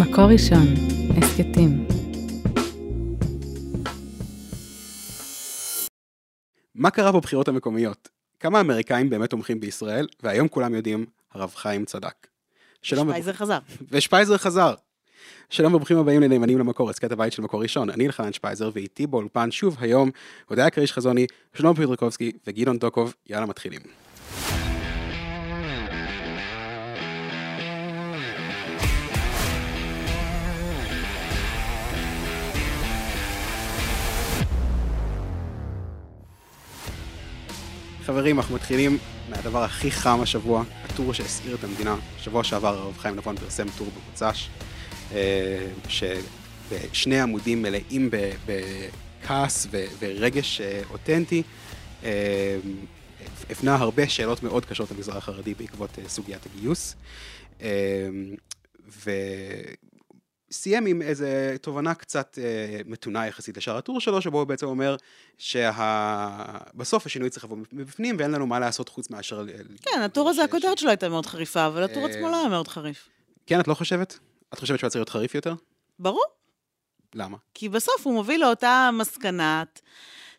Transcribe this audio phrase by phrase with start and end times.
[0.00, 0.66] מקור ראשון,
[1.16, 1.86] הסכתים.
[6.74, 8.08] מה קרה בבחירות המקומיות?
[8.40, 12.26] כמה אמריקאים באמת תומכים בישראל, והיום כולם יודעים, הרב חיים צדק.
[12.82, 13.58] שלום שפייזר חזר.
[13.90, 14.74] ושפייזר חזר.
[15.50, 17.90] שלום וברוכים הבאים לנאמנים למקור, הסכת הבית של מקור ראשון.
[17.90, 20.10] אני אלחנן שפייזר, ואיתי באולפן שוב היום,
[20.48, 23.80] הודיה קריש חזוני, שלום פיטרקובסקי וגדעון דוקוב, יאללה מתחילים.
[38.12, 38.98] חברים, אנחנו מתחילים
[39.28, 41.96] מהדבר הכי חם השבוע, הטור שהסעיר את המדינה.
[42.18, 44.48] שבוע שעבר הרב חיים נבון פרסם טור במוצ"ש,
[45.12, 48.10] אה, שבשני עמודים מלאים
[48.46, 51.42] בכעס ו- ורגש אה, אותנטי,
[52.04, 52.56] אה,
[53.50, 56.96] הפנה הרבה שאלות מאוד קשות למגזר החרדי בעקבות סוגיית הגיוס.
[57.62, 57.68] אה,
[60.52, 64.96] וסיים עם איזה תובנה קצת אה, מתונה יחסית לשאר הטור שלו, שבו הוא בעצם אומר
[65.38, 69.46] שבסוף השינוי צריך לבוא מבפנים ואין לנו מה לעשות חוץ מאשר...
[69.82, 72.48] כן, הטור הזה, ש- הכותרת שלו הייתה מאוד חריפה, אבל הטור אה, עצמו לא היה
[72.48, 73.08] מאוד חריף.
[73.46, 74.18] כן, את לא חושבת?
[74.54, 75.54] את חושבת שהוא היה צריך להיות חריף יותר?
[75.98, 76.24] ברור,
[77.14, 77.36] למה?
[77.54, 79.80] כי בסוף הוא מוביל לאותה מסקנת,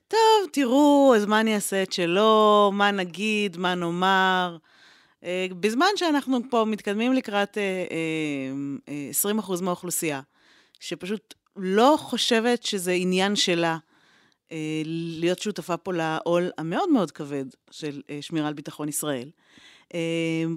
[0.07, 4.57] טוב, תראו, אז מה אני אעשה את שלו, מה נגיד, מה נאמר.
[5.23, 7.85] אה, בזמן שאנחנו פה מתקדמים לקראת אה,
[8.89, 10.21] אה, אה, 20% מהאוכלוסייה,
[10.79, 13.77] שפשוט לא חושבת שזה עניין שלה
[14.75, 19.29] להיות שותפה פה לעול המאוד מאוד כבד של שמירה על ביטחון ישראל.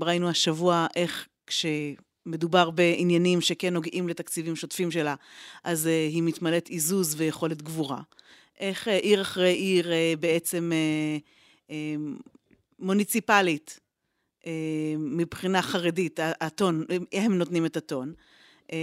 [0.01, 5.15] ראינו השבוע איך כשמדובר בעניינים שכן נוגעים לתקציבים שוטפים שלה,
[5.65, 8.01] אז היא מתמלאת עיזוז ויכולת גבורה.
[8.61, 9.87] איך עיר אחרי עיר
[10.21, 10.73] בעצם
[12.79, 13.81] מוניציפלית,
[14.99, 18.13] מבחינה חרדית, הטון, הם נותנים את הטון.
[18.73, 18.79] אה,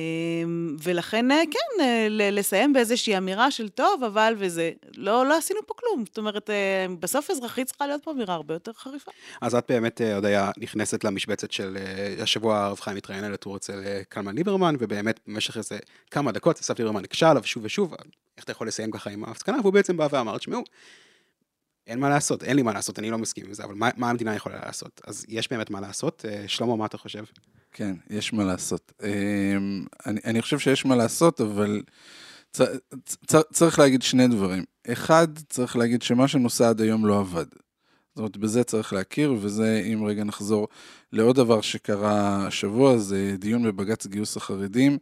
[0.83, 5.73] ולכן, אה, כן, אה, לסיים באיזושהי אמירה של טוב, אבל וזה, לא, לא עשינו פה
[5.73, 6.03] כלום.
[6.05, 9.11] זאת אומרת, אה, בסוף אזרחית צריכה להיות פה אמירה הרבה יותר חריפה.
[9.41, 13.57] אז את באמת, אה, הודיה, נכנסת למשבצת של אה, השבוע הרב חיים התראיין על הטור
[13.57, 15.77] אצל אה, קלמן ליברמן, ובאמת במשך איזה
[16.11, 17.93] כמה דקות אסף ליברמן הקשה עליו שוב ושוב,
[18.37, 20.63] איך אתה יכול לסיים ככה עם ההפסקנה, והוא בעצם בא ואמר, תשמעו,
[21.87, 24.09] אין מה לעשות, אין לי מה לעשות, אני לא מסכים עם זה, אבל מה, מה
[24.09, 25.01] המדינה יכולה לעשות?
[25.07, 26.25] אז יש באמת מה לעשות.
[26.27, 27.23] אה, שלמה, מה אתה חושב?
[27.71, 28.93] כן, יש מה לעשות.
[29.03, 31.81] אמ, אני, אני חושב שיש מה לעשות, אבל
[32.51, 32.61] צ,
[33.27, 34.63] צ, צריך להגיד שני דברים.
[34.87, 37.45] אחד, צריך להגיד שמה שנוסע עד היום לא עבד.
[38.09, 40.67] זאת אומרת, בזה צריך להכיר, וזה, אם רגע נחזור
[41.11, 44.97] לעוד דבר שקרה השבוע, זה דיון בבג"ץ גיוס החרדים.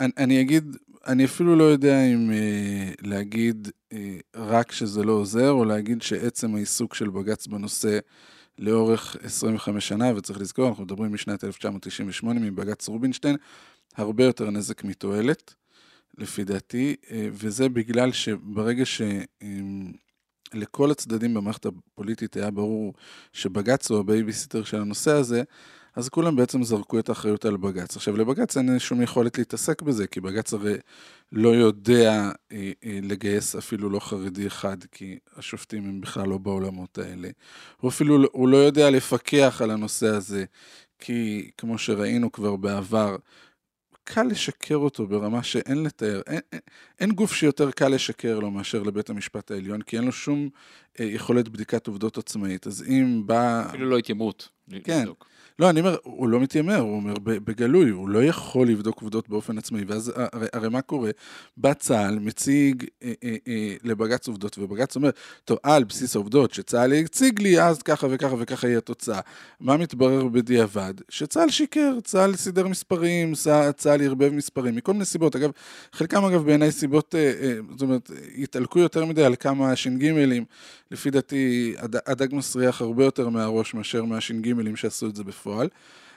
[0.00, 5.50] אני, אני אגיד, אני אפילו לא יודע אם אה, להגיד אה, רק שזה לא עוזר,
[5.50, 7.98] או להגיד שעצם העיסוק של בג"ץ בנושא
[8.58, 13.36] לאורך 25 שנה, וצריך לזכור, אנחנו מדברים משנת 1998 מבג"ץ רובינשטיין,
[13.96, 15.54] הרבה יותר נזק מתועלת,
[16.18, 18.84] לפי דעתי, אה, וזה בגלל שברגע
[20.54, 22.94] שלכל הצדדים במערכת הפוליטית היה ברור
[23.32, 25.42] שבג"ץ הוא הבייביסיטר של הנושא הזה,
[25.96, 27.96] אז כולם בעצם זרקו את האחריות על בג"ץ.
[27.96, 30.74] עכשיו, לבג"ץ אין שום יכולת להתעסק בזה, כי בג"ץ הרי
[31.32, 36.98] לא יודע אה, אה, לגייס אפילו לא חרדי אחד, כי השופטים הם בכלל לא בעולמות
[36.98, 37.28] האלה.
[37.80, 40.44] הוא אפילו לא- הוא לא יודע לפקח על הנושא הזה,
[40.98, 43.16] כי כמו שראינו כבר בעבר,
[44.04, 46.20] קל לשקר אותו ברמה שאין לתאר.
[46.26, 46.60] אין, אין,
[47.00, 50.48] אין גוף שיותר קל לשקר לו מאשר לבית המשפט העליון, כי אין לו שום
[51.00, 52.66] אה, יכולת בדיקת עובדות עצמאית.
[52.66, 53.66] אז אם בא...
[53.68, 54.48] אפילו לא התיימרות.
[54.84, 55.00] כן.
[55.00, 55.26] לבדוק.
[55.58, 59.58] לא, אני אומר, הוא לא מתיימר, הוא אומר בגלוי, הוא לא יכול לבדוק עובדות באופן
[59.58, 61.10] עצמאי, ואז הרי, הרי מה קורה?
[61.56, 65.10] בא צה"ל, מציג אה, אה, אה, לבג"ץ עובדות, ובג"ץ אומר,
[65.44, 69.20] טוב, על בסיס העובדות שצה"ל הציג לי, אז ככה וככה וככה יהיה התוצאה.
[69.60, 70.94] מה מתברר בדיעבד?
[71.08, 75.36] שצה"ל שיקר, צה"ל סידר מספרים, צה- צה"ל ערבב מספרים, מכל מיני סיבות.
[75.36, 75.50] אגב,
[75.92, 80.16] חלקם אגב בעיניי סיבות, אה, אה, זאת אומרת, התעלקו יותר מדי על כמה ש"גים,
[80.90, 85.43] לפי דעתי הד- הדג מסריח הרבה יותר מהראש מאשר מהש"גים שעשו את זה בפועל.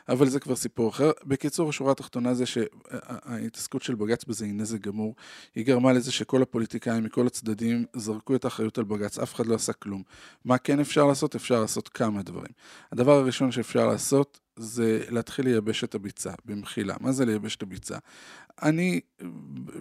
[0.09, 1.12] אבל זה כבר סיפור אחר.
[1.25, 5.15] בקיצור, השורה התחתונה זה שההתעסקות של בג"ץ בזה היא נזק גמור.
[5.56, 9.56] היא גרמה לזה שכל הפוליטיקאים מכל הצדדים זרקו את האחריות על בג"ץ, אף אחד לא
[9.56, 10.03] עשה כלום.
[10.45, 11.35] מה כן אפשר לעשות?
[11.35, 12.51] אפשר לעשות כמה דברים.
[12.91, 16.95] הדבר הראשון שאפשר לעשות זה להתחיל לייבש את הביצה, במחילה.
[17.00, 17.97] מה זה לייבש את הביצה?
[18.62, 19.00] אני,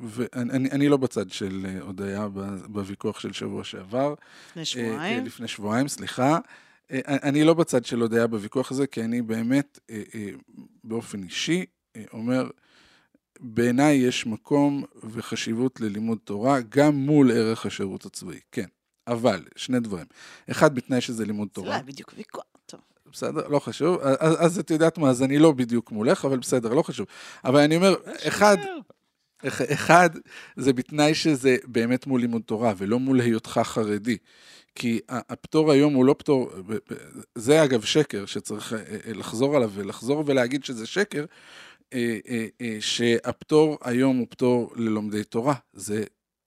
[0.03, 2.29] ואני, אני, אני לא בצד של הודיה
[2.69, 4.15] בוויכוח של שבוע שעבר.
[4.51, 5.19] לפני אה, שבועיים.
[5.19, 6.39] אה, לפני שבועיים, סליחה.
[6.91, 10.29] אה, אני לא בצד של הודיה בוויכוח הזה, כי אני באמת, אה, אה,
[10.85, 11.65] באופן אישי,
[11.97, 12.51] אה, אומר,
[13.41, 18.67] בעיניי יש מקום וחשיבות ללימוד תורה, גם מול ערך השירות הצבאי, כן.
[19.07, 20.07] אבל, שני דברים.
[20.51, 21.75] אחד, בתנאי שזה לימוד זה לא תורה.
[21.75, 22.45] היה בדיוק ויכוח.
[23.13, 23.49] בסדר?
[23.49, 23.99] לא חשוב.
[24.01, 27.07] אז, אז את יודעת מה, אז אני לא בדיוק מולך, אבל בסדר, לא חשוב.
[27.45, 27.95] אבל אני אומר,
[28.29, 28.57] אחד,
[29.47, 30.11] אח- אחד,
[30.57, 34.17] זה בתנאי שזה באמת מול לימוד תורה, ולא מול היותך חרדי.
[34.77, 36.51] כי הפטור היום הוא לא פטור,
[37.35, 41.25] זה אגב שקר שצריך אה, אה, לחזור עליו ולחזור ולהגיד שזה שקר,
[41.95, 42.47] אה,
[42.81, 45.55] שהפטור היום הוא פטור ללומדי תורה.
[45.73, 46.05] זה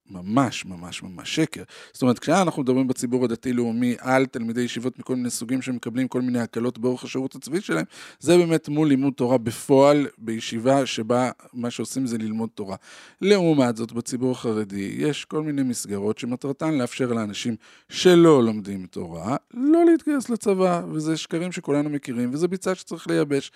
[0.09, 1.63] ממש ממש ממש שקר.
[1.93, 6.39] זאת אומרת, כשאנחנו מדברים בציבור הדתי-לאומי על תלמידי ישיבות מכל מיני סוגים שמקבלים כל מיני
[6.39, 7.85] הקלות באורך השירות הצבאי שלהם,
[8.19, 12.75] זה באמת מול לימוד תורה בפועל, בישיבה שבה מה שעושים זה ללמוד תורה.
[13.21, 17.55] לעומת זאת, בציבור החרדי יש כל מיני מסגרות שמטרתן לאפשר לאנשים
[17.89, 23.51] שלא לומדים תורה, לא להתגייס לצבא, וזה שקרים שכולנו מכירים, וזה ביצה שצריך לייבש.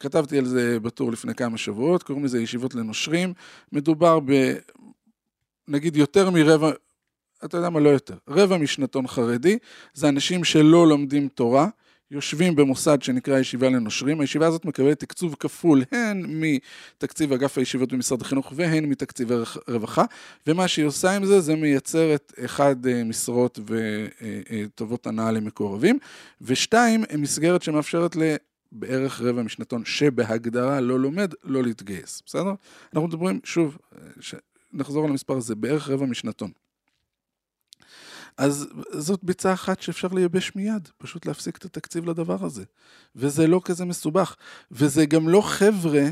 [0.00, 3.32] כתבתי על זה בטור לפני כמה שבועות, קוראים לזה ישיבות לנושרים.
[3.72, 4.54] מדובר ב...
[5.68, 6.70] נגיד יותר מרבע,
[7.44, 9.58] אתה יודע מה, לא יותר, רבע משנתון חרדי,
[9.94, 11.68] זה אנשים שלא לומדים תורה,
[12.10, 18.22] יושבים במוסד שנקרא ישיבה לנושרים, הישיבה הזאת מקבלת תקצוב כפול הן מתקציב אגף הישיבות במשרד
[18.22, 19.28] החינוך והן מתקציב
[19.68, 20.04] הרווחה,
[20.46, 25.98] ומה שהיא עושה עם זה, זה מייצרת אחד אה, משרות וטובות הנאה למקורבים,
[26.40, 28.34] ושתיים, מסגרת שמאפשרת ל...
[28.74, 32.54] בערך רבע משנתון שבהגדרה לא לומד, לא להתגייס, בסדר?
[32.94, 33.78] אנחנו מדברים, שוב,
[34.20, 34.34] ש...
[34.72, 36.50] נחזור למספר הזה, בערך רבע משנתון.
[38.36, 42.64] אז זאת ביצה אחת שאפשר לייבש מיד, פשוט להפסיק את התקציב לדבר הזה.
[43.16, 44.36] וזה לא כזה מסובך.
[44.70, 46.04] וזה גם לא חבר'ה,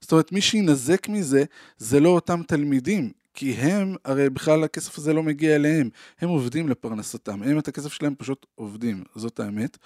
[0.00, 1.44] זאת אומרת, מי שינזק מזה,
[1.78, 3.12] זה לא אותם תלמידים.
[3.36, 5.90] כי הם, הרי בכלל הכסף הזה לא מגיע אליהם,
[6.20, 9.76] הם עובדים לפרנסתם, הם את הכסף שלהם פשוט עובדים, זאת האמת.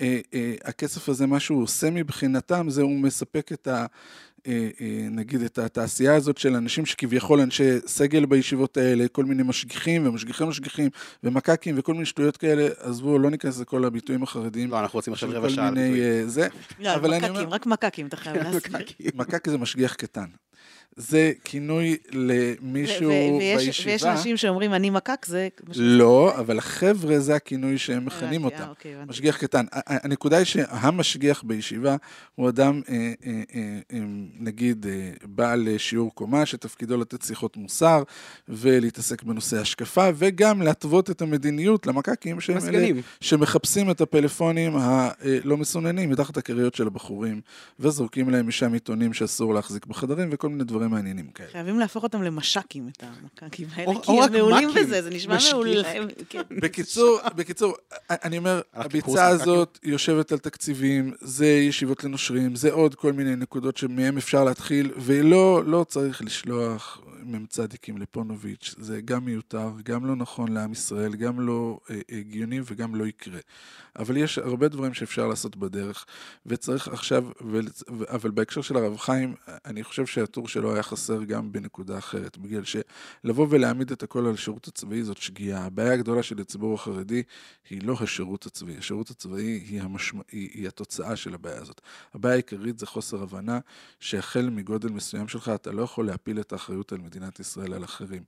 [0.00, 3.86] אה, אה, הכסף הזה, מה שהוא עושה מבחינתם, זה הוא מספק את ה...
[4.46, 4.68] אה,
[5.10, 10.44] נגיד את התעשייה הזאת של אנשים שכביכול אנשי סגל בישיבות האלה, כל מיני משגיחים ומשגיחי
[10.44, 10.88] משגיחים
[11.24, 14.70] ומק"קים וכל מיני שטויות כאלה, עזבו, לא ניכנס לכל הביטויים החרדיים.
[14.70, 15.70] לא, אנחנו רוצים עכשיו של רבע כל שעה.
[15.70, 16.28] מיני, ביטוי.
[16.28, 16.48] זה.
[16.78, 18.80] לא, אבל אני מקקים, אומר- רק מקקים, אתה חייב להסביר.
[19.14, 20.26] מק"ק זה משגיח קטן.
[20.96, 23.90] זה כינוי למישהו ו- ויש- בישיבה.
[23.92, 25.48] ויש אנשים שאומרים, אני מקק, זה...
[25.76, 28.64] לא, אבל החבר'ה זה הכינוי שהם מכנים הבנתי, אותם.
[28.64, 28.94] אה, אוקיי.
[29.08, 29.64] משגיח קטן.
[29.72, 31.96] ה- ה- הנקודה היא שהמשגיח בישיבה
[32.34, 32.94] הוא אדם, אה,
[33.26, 33.98] אה, אה, אה,
[34.40, 38.02] נגיד, אה, בעל אה, שיעור קומה, שתפקידו לתת שיחות מוסר
[38.48, 43.00] ולהתעסק בנושא השקפה, וגם להתוות את המדיניות למק"קים שהם אלה מסגנים.
[43.20, 47.40] שמחפשים את הפלאפונים הלא מסוננים מתחת הכריות של הבחורים,
[47.80, 51.48] וזורקים להם משם עיתונים שאסור להחזיק בחדרים וכל מיני דברים מעניינים כאלה.
[51.52, 54.84] חייבים להפוך אותם למש"קים, את המקקים האלה, כי הם מעולים מ"כים.
[54.84, 55.38] בזה, זה נשמע.
[55.52, 55.92] מעולה.
[56.28, 56.42] כן.
[56.62, 57.74] בקיצור, בקיצור,
[58.10, 59.24] אני אומר, הביצה מק"קים.
[59.24, 64.92] הזאת יושבת על תקציבים, זה ישיבות לנושרים, זה עוד כל מיני נקודות שמהם אפשר להתחיל,
[64.96, 67.58] ולא לא צריך לשלוח מ"צ
[67.98, 73.06] לפונוביץ', זה גם מיותר, גם לא נכון לעם ישראל, גם לא אה, הגיוני וגם לא
[73.06, 73.38] יקרה.
[73.98, 76.06] אבל יש הרבה דברים שאפשר לעשות בדרך,
[76.46, 77.60] וצריך עכשיו, ו-
[78.08, 79.34] אבל בהקשר של הרב חיים,
[79.64, 84.34] אני חושב שהטור שלו היה חסר גם בנקודה אחרת, בגלל שלבוא ולהעמיד את הכל על
[84.34, 85.64] השירות הצבאי זאת שגיאה.
[85.64, 87.22] הבעיה הגדולה של הציבור החרדי
[87.70, 91.80] היא לא השירות הצבאי, השירות הצבאי היא, המשמע, היא, היא התוצאה של הבעיה הזאת.
[92.14, 93.58] הבעיה העיקרית זה חוסר הבנה
[94.00, 98.22] שהחל מגודל מסוים שלך אתה לא יכול להפיל את האחריות על מדינת ישראל על אחרים.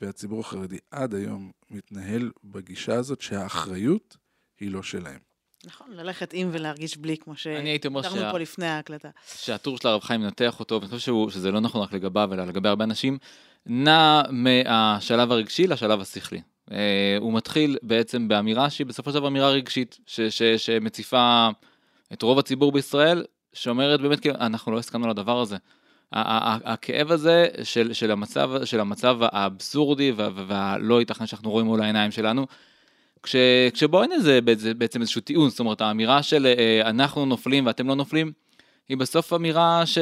[0.00, 4.16] והציבור החרדי עד היום מתנהל בגישה הזאת שהאחריות
[4.60, 5.18] היא לא שלהם.
[5.66, 9.08] נכון, ללכת עם ולהרגיש בלי, כמו שהגדרנו שה- פה לפני ההקלטה.
[9.36, 12.44] שהטור של הרב חיים מנתח אותו, ואני חושב שהוא, שזה לא נכון רק לגביו, אלא
[12.44, 13.18] לגבי הרבה אנשים,
[13.66, 16.40] נע מהשלב הרגשי לשלב השכלי.
[16.68, 16.72] Uh,
[17.20, 21.48] הוא מתחיל בעצם באמירה שהיא בסופו של דבר אמירה רגשית, ש, ש, שמציפה
[22.12, 25.56] את רוב הציבור בישראל, שאומרת באמת, כאילו, אנחנו לא הסכמנו לדבר הזה.
[26.12, 31.82] הכאב הזה של, של, המצב, של המצב האבסורדי וה, וה- והלא ייתכן שאנחנו רואים מול
[31.82, 32.46] העיניים שלנו,
[33.22, 33.36] כש,
[33.74, 34.10] כשבו אין
[34.44, 38.32] בעצם- בעצם איזשהו טיעון, זאת אומרת האמירה של אה, אנחנו נופלים ואתם לא נופלים,
[38.88, 39.98] היא בסוף אמירה ש...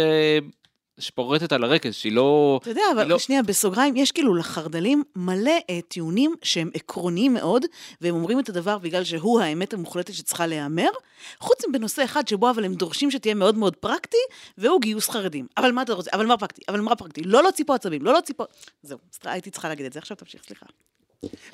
[0.98, 2.58] שפורטת על הרקע, שהיא לא...
[2.62, 7.64] אתה יודע, אבל לא- שנייה, בסוגריים, יש כאילו לחרד"לים מלא אה, טיעונים שהם עקרוניים מאוד,
[8.00, 10.88] והם אומרים את הדבר בגלל שהוא האמת המוחלטת שצריכה להיאמר,
[11.40, 14.16] חוץ מבנושא אחד שבו אבל הם דורשים שתהיה מאוד מאוד פרקטי,
[14.58, 15.46] והוא גיוס חרדים.
[15.56, 16.10] אבל מה אתה רוצה?
[16.14, 16.62] אבל מה פרקטי?
[16.68, 17.22] אבל מה פרקטי?
[17.22, 18.44] לא להוציא פה עצבים, לא להוציא פה...
[18.82, 20.66] זהו, הייתי צריכה להגיד את זה, עכשיו תמשיך, סליחה.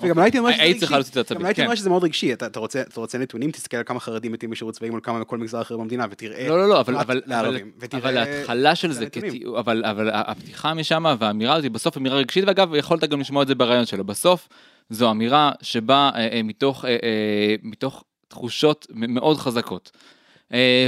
[0.02, 1.04] וגם לא הייתי אומר שזה היית צריכה רגשי.
[1.04, 1.66] להוציא את העצבים, גם לא הייתי כן.
[1.66, 2.33] אומר שזה מאוד רגשי.
[2.33, 2.61] אתה
[2.97, 6.07] רוצה נתונים, תסתכל על כמה חרדים מתים בשירות צבאי מול כמה מכל מגזר אחר במדינה,
[6.11, 6.49] ותראה...
[6.49, 9.07] לא, לא, לא, אבל, ההתחלה של זה,
[9.59, 13.87] אבל, הפתיחה משם והאמירה הזאת בסוף אמירה רגשית, ואגב, יכולת גם לשמוע את זה ברעיון
[13.87, 14.04] שלו.
[14.04, 14.49] בסוף,
[14.90, 19.90] זו אמירה שבאה אה, אה, מתוך, אה, מתוך תחושות מאוד חזקות.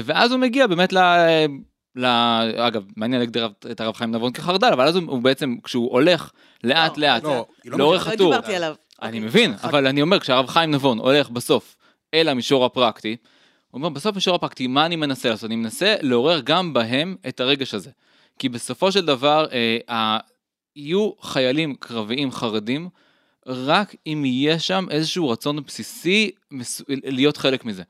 [0.05, 0.99] ואז הוא מגיע באמת ל...
[1.97, 2.05] ל...
[2.57, 6.31] אגב, מעניין להגדיר את הרב חיים נבון כחרד"ל, אבל אז הוא, הוא בעצם, כשהוא הולך
[6.65, 8.35] לאט לא, לאט, לא, לא לאורך לא הטור.
[9.03, 9.21] אני אוקיי.
[9.21, 11.77] מבין, אבל אני אומר, כשהרב חיים נבון הולך בסוף
[12.15, 13.17] אל המישור הפרקטי,
[13.71, 15.45] הוא אומר, בסוף מישור הפרקטי, מה אני מנסה לעשות?
[15.45, 17.91] אני מנסה לעורר גם בהם את הרגש הזה.
[18.39, 20.19] כי בסופו של דבר, אה, ה...
[20.77, 22.89] יהיו חיילים קרביים חרדים,
[23.47, 26.83] רק אם יהיה שם איזשהו רצון בסיסי מס...
[26.89, 27.83] להיות חלק מזה.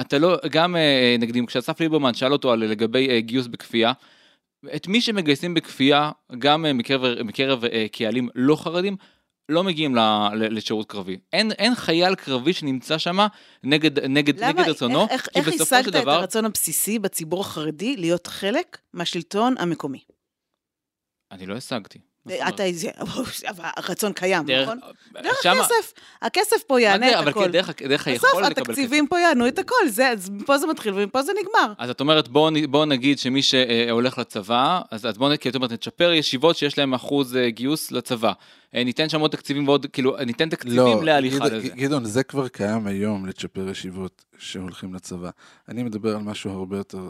[0.00, 3.92] אתה לא, גם אה, נגדים, כשאסף ליברמן שאל אותו על לגבי אה, גיוס בכפייה,
[4.76, 8.96] את מי שמגייסים בכפייה, גם אה, מקרב, מקרב אה, קהלים לא חרדים,
[9.48, 11.18] לא מגיעים ל- ל- לשירות קרבי.
[11.32, 13.18] אין, אין חייל קרבי שנמצא שם
[13.64, 14.48] נגד, נגד, למה?
[14.52, 17.96] נגד רצונו, איך, איך, כי איך בסופו של השגת את דבר, הרצון הבסיסי בציבור החרדי
[17.96, 19.98] להיות חלק מהשלטון המקומי?
[21.32, 21.98] אני לא השגתי.
[22.48, 22.90] אתה, זה-
[23.50, 24.78] אבל הרצון קיים, נכון?
[25.22, 25.92] דרך שמה- הכסף.
[26.22, 27.12] הכסף פה יענה זה?
[27.14, 27.46] את אבל הכל.
[27.48, 28.70] דרך, דרך בסוף היכולת לקבל כסף.
[28.70, 29.74] התקציבים פה יענו את הכל,
[30.32, 31.72] מפה זה מתחיל ומפה זה נגמר.
[31.78, 35.54] אז את אומרת, בואו בוא נגיד שמי שהולך לצבא, אז, אז בואו נגיד, כי את
[35.54, 38.32] אומרת, נצ'פר ישיבות שיש להם אחוז אה, גיוס לצבא.
[38.74, 41.68] אה, ניתן שם עוד תקציבים ועוד, כאילו, ניתן תקציבים לא, להליכה לזה.
[41.68, 45.30] גדעון, זה כבר קיים היום לצ'פר ישיבות שהולכים לצבא.
[45.68, 47.08] אני מדבר על משהו הרבה יותר אה,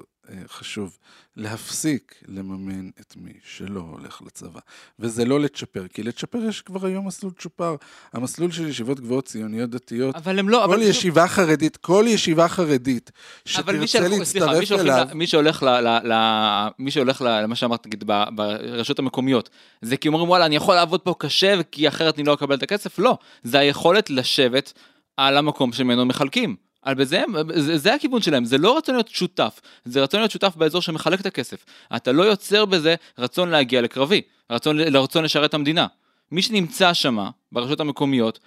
[0.49, 0.99] חשוב,
[1.37, 4.61] להפסיק לממן את מי שלא הולך לצבא.
[4.99, 7.77] וזה לא לצ'פר, כי לצ'פר יש כבר היום מסלול צ'ופר.
[8.13, 10.83] המסלול של ישיבות גבוהות ציוניות דתיות, אבל הם לא, כל אבל...
[10.83, 13.11] ישיבה חרדית, כל ישיבה חרדית
[13.59, 17.23] אבל שתרצה סליחה, מי להצטרף שהולכים אליו, ל- מי שהולך ל- ל- ל- מי שהולך
[17.23, 19.51] ל- למה שאמרת, נגיד, ב- ברשויות המקומיות,
[19.83, 22.63] זה כי אומרים, וואלה, אני יכול לעבוד פה קשה, כי אחרת אני לא אקבל את
[22.63, 22.99] הכסף?
[22.99, 24.73] לא, זה היכולת לשבת
[25.17, 26.68] על המקום שממנו מחלקים.
[26.89, 30.83] הם- זה, זה הכיוון שלהם, זה לא רצון להיות שותף, זה רצון להיות שותף באזור
[30.83, 31.65] שמחלק את הכסף.
[31.97, 35.87] אתה לא יוצר בזה רצון להגיע לקרבי, רצון, רצון לשרת את המדינה.
[36.33, 37.19] מי שנמצא שם,
[37.53, 38.39] ברשויות המקומיות,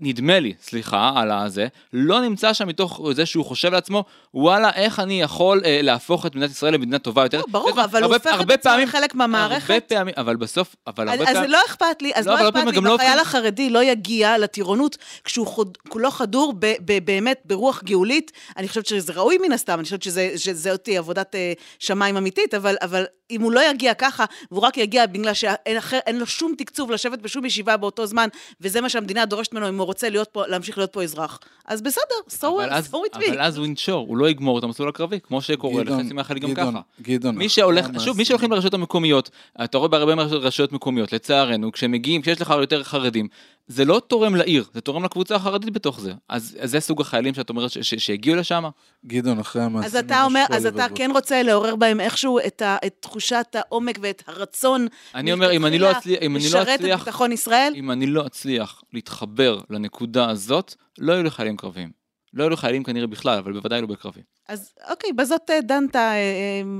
[0.00, 4.04] נדמה לי, סליחה על הזה, לא נמצא שם מתוך זה שהוא חושב לעצמו,
[4.34, 7.38] וואלה, איך אני יכול אה, להפוך את מדינת ישראל למדינה טובה יותר.
[7.38, 9.70] לא, ברור, אבל הוא הופך את עצמו לחלק מהמערכת.
[9.70, 11.50] הרבה פעמים, אבל בסוף, אבל אז, הרבה אז פעמים...
[11.50, 14.96] לא אכפת לי, אז לא, לא, אכפת לי, גם לא החייל החרדי לא יגיע לטירונות
[15.24, 18.32] כשהוא חוד, כולו חדור ב, ב, באמת ברוח גאולית.
[18.56, 22.54] אני חושבת שזה ראוי מן הסתם, אני חושבת שזה, שזה אותי עבודת אה, שמיים אמיתית,
[22.54, 26.54] אבל, אבל אם הוא לא יגיע ככה, והוא רק יגיע בגלל שאין אחר, לו שום
[26.58, 28.28] תקצוב לשבת בשום ישיבה באותו זמן,
[28.60, 31.38] וזה מה שהמדינה דורשת ממנו אם הוא רוצה להיות פה, להמשיך להיות פה אזרח.
[31.64, 33.40] אז בסדר, so, אבל אז, so it אבל be.
[33.40, 36.80] אז הוא ינשור, הוא לא יגמור את המסלול הקרבי, כמו שקורה לחצי מהחיילים גם ככה.
[37.02, 39.30] גדעון, מי שהולך, שוב, מי שהולכים לרשויות המקומיות,
[39.64, 43.28] אתה רואה בהרבה מהרשויות מקומיות, לצערנו, כשהם מגיעים, כשיש לך יותר חרדים,
[43.70, 46.12] זה לא תורם לעיר, זה תורם לקבוצה החרדית בתוך זה.
[46.28, 48.64] אז, אז זה סוג החיילים שאת אומרת ש- ש- שהגיעו לשם?
[49.06, 50.86] גדעון, אחרי המעשים אז אתה אומר, אז אתה.
[50.94, 55.66] כן רוצה לעורר בהם איכשהו את, ה, את תחושת העומק ואת הרצון אני אומר, אם
[55.66, 57.72] אני לא אצליח, אם אני לא לשרת את אצליח, ביטחון ישראל?
[57.76, 61.99] אם אני לא אצליח להתחבר לנקודה הזאת, לא יהיו לי חיילים קרביים.
[62.34, 64.20] לא יהיו לי חיילים כנראה בכלל, אבל בוודאי לא בקרבי.
[64.48, 66.00] אז אוקיי, בזאת אה, דנת, אה,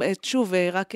[0.02, 0.94] אה, שוב, רק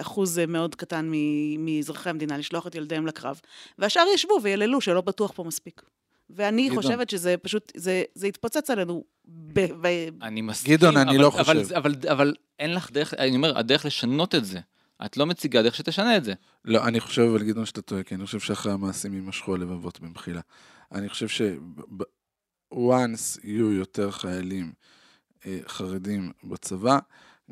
[0.00, 3.40] אחוז מאוד קטן מ- מאזרחי המדינה לשלוח את ילדיהם לקרב,
[3.78, 5.82] והשאר ישבו ויללו שלא בטוח פה מספיק.
[6.30, 6.82] ואני גדעון.
[6.82, 9.04] חושבת שזה פשוט, זה, זה יתפוצץ עלינו.
[9.24, 9.86] ב, ב,
[10.22, 11.74] אני מסכים, גדעון, אני אבל, לא אבל, חושב.
[11.74, 14.60] אבל, אבל, אבל אין לך דרך, אני אומר, הדרך לשנות את זה.
[15.04, 16.34] את לא מציגה דרך שתשנה את זה.
[16.64, 20.40] לא, אני חושב, אבל גדעון, שאתה טועה, כי אני חושב שאחרי המעשים יימשכו הלבבות במחילה.
[20.92, 21.28] אני חושב
[22.74, 24.72] ש-once יהיו יותר חיילים
[25.46, 26.98] אה, חרדים בצבא,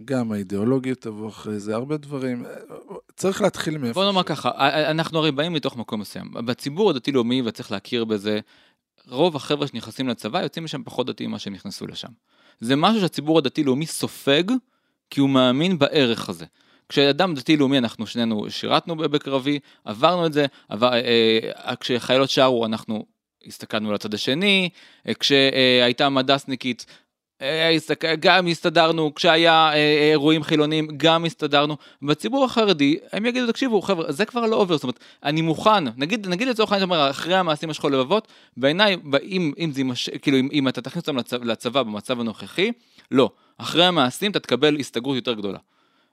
[0.05, 2.47] גם האידיאולוגיה תבוא אחרי זה, הרבה דברים.
[2.47, 2.51] אה,
[3.17, 4.01] צריך להתחיל מאיפה.
[4.01, 4.51] בוא נאמר ככה,
[4.91, 6.31] אנחנו הרי באים מתוך מקום מסוים.
[6.33, 8.41] בציבור הדתי-לאומי, וצריך להכיר בזה,
[9.07, 12.09] רוב החבר'ה שנכנסים לצבא יוצאים משם פחות דתיים ממה שהם נכנסו לשם.
[12.61, 14.43] זה משהו שהציבור הדתי-לאומי סופג,
[15.11, 16.47] כי הוא מאמין בערך הזה.
[16.89, 23.07] כשאדם דתי-לאומי, אנחנו שנינו שירתנו בקרבי, עברנו את זה, עבר, אה, אה, כשחיילות שרו, אנחנו
[23.47, 24.69] הסתכלנו לצד השני,
[25.09, 26.87] אה, כשהייתה מדסניקית,
[27.43, 27.77] אה,
[28.21, 31.77] גם הסתדרנו, כשהיה אה, אירועים חילוניים, גם הסתדרנו.
[32.03, 36.29] בציבור החרדי, הם יגידו, תקשיבו, חבר'ה, זה כבר לא עובר, זאת אומרת, אני מוכן, נגיד,
[36.29, 40.11] נגיד לצורך העניין, אחרי המעשים משכו לבבות, בעיניי, אם, אם זה יימש...
[40.11, 42.73] כאילו, אם, אם אתה תכניס אותם לצבא, לצבא במצב הנוכחי,
[43.11, 43.31] לא.
[43.59, 45.59] אחרי המעשים אתה תקבל הסתגרות יותר גדולה.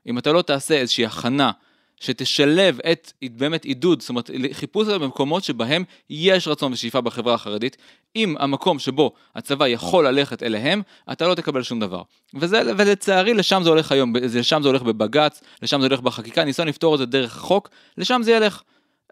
[0.08, 1.52] אם אתה לא תעשה איזושהי הכנה
[2.00, 7.78] שתשלב את באמת עידוד, זאת אומרת חיפוש במקומות שבהם יש רצון ושאיפה בחברה החרדית,
[8.16, 12.02] אם המקום שבו הצבא יכול ללכת אליהם, אתה לא תקבל שום דבר.
[12.34, 16.68] וזה, ולצערי לשם זה הולך היום, לשם זה הולך בבג"ץ, לשם זה הולך בחקיקה, ניסיון
[16.68, 18.62] לפתור את זה דרך החוק, לשם זה ילך.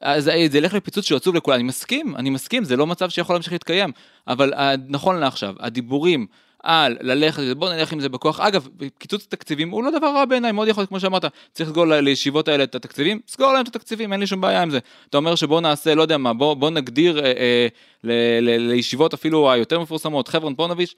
[0.02, 3.10] אז זה זה ילך לפיצוץ שהוא עצוב לכולם, אני מסכים, אני מסכים, זה לא מצב
[3.10, 3.92] שיכול להמשיך להתקיים,
[4.28, 6.28] אבל אה, נכון לעכשיו, הדיבורים
[6.64, 8.68] על ללכת, בוא נלך עם זה בכוח, אגב,
[8.98, 12.48] קיצוץ תקציבים הוא לא דבר רע בעיניי, מאוד יכול להיות, כמו שאמרת, צריך לסגור לישיבות
[12.48, 14.80] האלה את התקציבים, סגור להם את התקציבים, אין לי שום בעיה עם זה.
[15.10, 17.68] אתה אומר שבוא נעשה, לא יודע מה, בוא, בוא נגדיר אה, אה,
[18.04, 20.94] ל, ל, לישיבות אפילו היותר מפורסמות, חברון פונוביץ',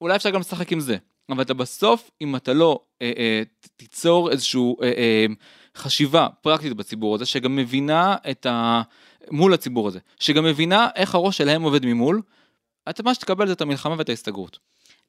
[0.00, 0.96] אולי אפשר גם לשחק עם זה.
[1.30, 3.42] אבל אתה בסוף, אם אתה לא אה, אה,
[3.76, 5.26] תיצור איזושהי אה, אה,
[5.76, 8.82] חשיבה פרקטית בציבור הזה, שגם מבינה את ה...
[9.30, 12.22] מול הציבור הזה, שגם מבינה איך הראש שלהם עובד ממול,
[12.90, 14.58] אתה מה שתקבל זה את המלחמה ואת ההסתגרות.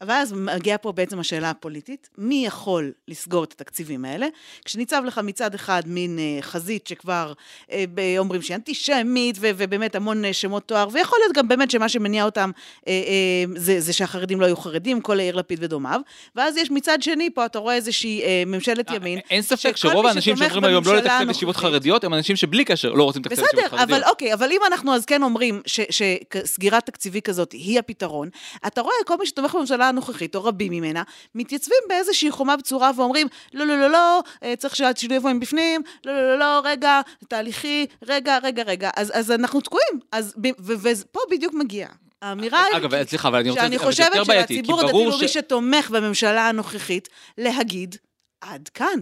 [0.03, 4.27] ואז מגיעה פה בעצם השאלה הפוליטית, מי יכול לסגור את התקציבים האלה?
[4.65, 7.33] כשניצב לך מצד אחד מין אה, חזית שכבר
[7.71, 7.85] אה,
[8.17, 12.25] אומרים שהיא אנטישמית, ו- ובאמת המון אה, שמות תואר, ויכול להיות גם באמת שמה שמניע
[12.25, 12.51] אותם
[12.87, 16.01] אה, אה, זה, זה שהחרדים לא היו חרדים, כל יאיר לפיד ודומיו,
[16.35, 19.19] ואז יש מצד שני, פה אתה רואה איזושהי אה, ממשלת ימין.
[19.29, 23.03] אין ספק שרוב האנשים שאומרים היום לא לתקצב ישיבות חרדיות, הם אנשים שבלי קשר לא
[23.03, 23.89] רוצים לתקצב ישיבות בסדר, חרדיות.
[23.89, 28.29] אבל אוקיי, אבל אם אנחנו אז כן אומרים שסגירת תקציבי כזאת היא הפתרון,
[28.67, 31.03] אתה רואה כל מי שתומך בממשלה הנוכחית, או רבים ממנה,
[31.35, 36.13] מתייצבים באיזושהי חומה בצורה ואומרים, לא, לא, לא, לא, אה, צריך שהשינוי יבוא מבפנים, לא,
[36.13, 38.89] לא, לא, לא, רגע, תהליכי, רגע, רגע, רגע.
[38.95, 39.99] אז, אז אנחנו תקועים.
[40.11, 41.87] אז, ב- ו- ופה בדיוק מגיע.
[42.21, 43.61] האמירה אגב, הערכית, סליחה, אבל אני רוצה...
[43.61, 47.95] שאני חושבת שלציבור הדתי-לאומי ש- שתומך בממשלה הנוכחית, להגיד,
[48.41, 48.99] עד כאן.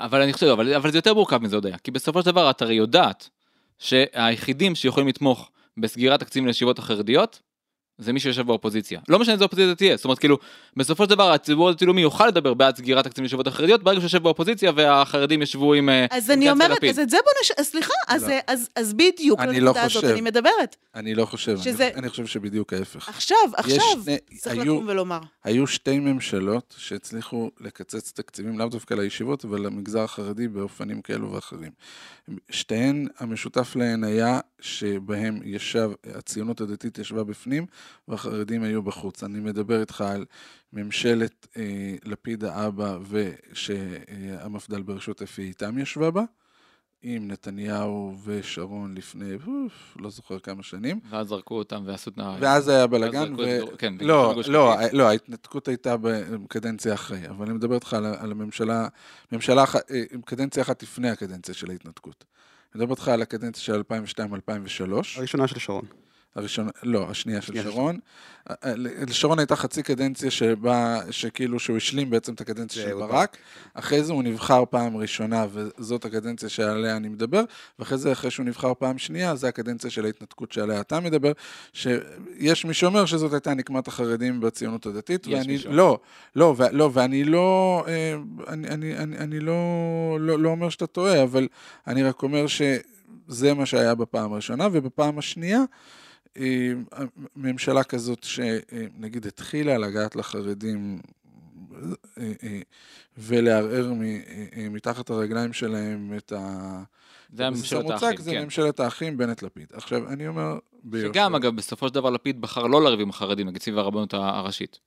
[0.00, 1.78] אבל אני חושב, אבל, אבל זה יותר מורכב מזה, הודיה.
[1.78, 3.28] כי בסופו של דבר את הרי יודעת
[3.78, 7.40] שהיחידים שיכולים לתמוך בסגירת תקציבים לישיבות החרדיות,
[7.98, 9.00] זה מי שיושב באופוזיציה.
[9.08, 9.96] לא משנה איזה אופוזיציה תהיה.
[9.96, 10.38] זאת אומרת, כאילו,
[10.76, 14.72] בסופו של דבר הציבור הדתי-לאומי יוכל לדבר בעד סגירת תקציבים לישיבות החרדיות, ברגע שיושב באופוזיציה
[14.76, 16.84] והחרדים ישבו עם אה, אז עם אני אומרת.
[16.84, 17.66] אז את זה בוא נש...
[17.70, 18.34] סליחה, אז, לא.
[18.46, 20.04] אז, אז בדיוק אני לא הזאת חושב.
[20.06, 20.76] אני מדברת.
[20.94, 23.08] אני לא חושב, שזה- אני, אני חושב שבדיוק ההפך.
[23.08, 25.18] עכשיו, עכשיו, שני- צריך היו- לקום ולומר.
[25.44, 31.70] היו שתי ממשלות שהצליחו לקצץ תקציבים, לאו דווקא לישיבות, אבל למגזר החרדי באופנים כאלו ואחרים.
[32.50, 37.66] שתיהן, המשותף להן היה שבהם ישב, הציונות הדתית ישבה בפנים
[38.08, 39.24] והחרדים היו בחוץ.
[39.24, 40.24] אני מדבר איתך על
[40.72, 46.22] ממשלת אה, לפיד האבא ושהמפד"ל בראשות אפי איתם ישבה בה,
[47.02, 51.00] עם נתניהו ושרון לפני, אוף, לא זוכר כמה שנים.
[51.10, 52.36] ואז זרקו אותם ועשו את ה...
[52.40, 54.92] ואז היה בלאגן, את גור- כן, לא, לא, קטיף.
[54.94, 58.88] לא, ההתנתקות הייתה בקדנציה אחרי, אבל אני מדבר איתך על, על הממשלה,
[59.32, 62.24] ממשלה אה, קדנציה אחת לפני הקדנציה של ההתנתקות.
[62.74, 65.84] אני מדבר איתך על הקדנציה של 2002-2003, הראשונה של שרון.
[66.36, 67.98] הראשונה, לא, השנייה של שרון.
[68.50, 68.72] אה, אה,
[69.08, 73.36] לשרון הייתה חצי קדנציה שבה, שכאילו שהוא השלים בעצם את הקדנציה של ברק,
[73.74, 77.42] אחרי זה הוא נבחר פעם ראשונה, וזאת הקדנציה שעליה אני מדבר,
[77.78, 81.32] ואחרי זה, אחרי שהוא נבחר פעם שנייה, זה הקדנציה של ההתנתקות שעליה אתה מדבר,
[81.72, 85.58] שיש מי שאומר שזאת הייתה נקמת החרדים בציונות הדתית, יש ואני.
[85.76, 85.98] לא,
[86.36, 88.14] לא, ו, לא, ואני לא, אה,
[88.48, 89.54] אני, אני, אני, אני לא,
[90.20, 91.48] לא, לא אומר שאתה טועה, אבל
[91.86, 95.64] אני רק אומר שזה מה שהיה בפעם הראשונה, ובפעם השנייה, אה,
[97.36, 101.00] ממשלה כזאת שנגיד התחילה לגעת לחרדים
[102.18, 102.60] אה, אה,
[103.18, 103.92] ולערער
[104.56, 106.82] אה, מתחת הרגליים שלהם את ה...
[107.32, 108.44] זה היה בסיס ממשלת המוצג, האחים, זה כן.
[108.44, 109.66] ממשלת האחים בנט-לפיד.
[109.72, 111.08] עכשיו, אני אומר ביושר.
[111.12, 114.78] שגם, אגב, בסופו של דבר לפיד בחר לא לריב עם החרדים, נגיד סביב הרבנות הראשית.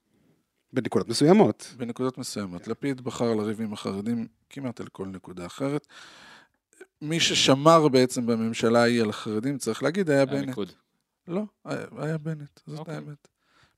[0.74, 1.74] בנקודות מסוימות.
[1.78, 2.68] בנקודות מסוימות.
[2.68, 5.88] לפיד בחר לריב עם החרדים כמעט על כל נקודה אחרת.
[7.02, 10.44] מי ששמר בעצם בממשלה ההיא על החרדים, צריך להגיד, היה בנט.
[10.44, 10.72] הליכוד.
[11.28, 11.44] לא,
[11.98, 12.96] היה, בנט, זאת אוקיי.
[12.96, 13.28] האמת.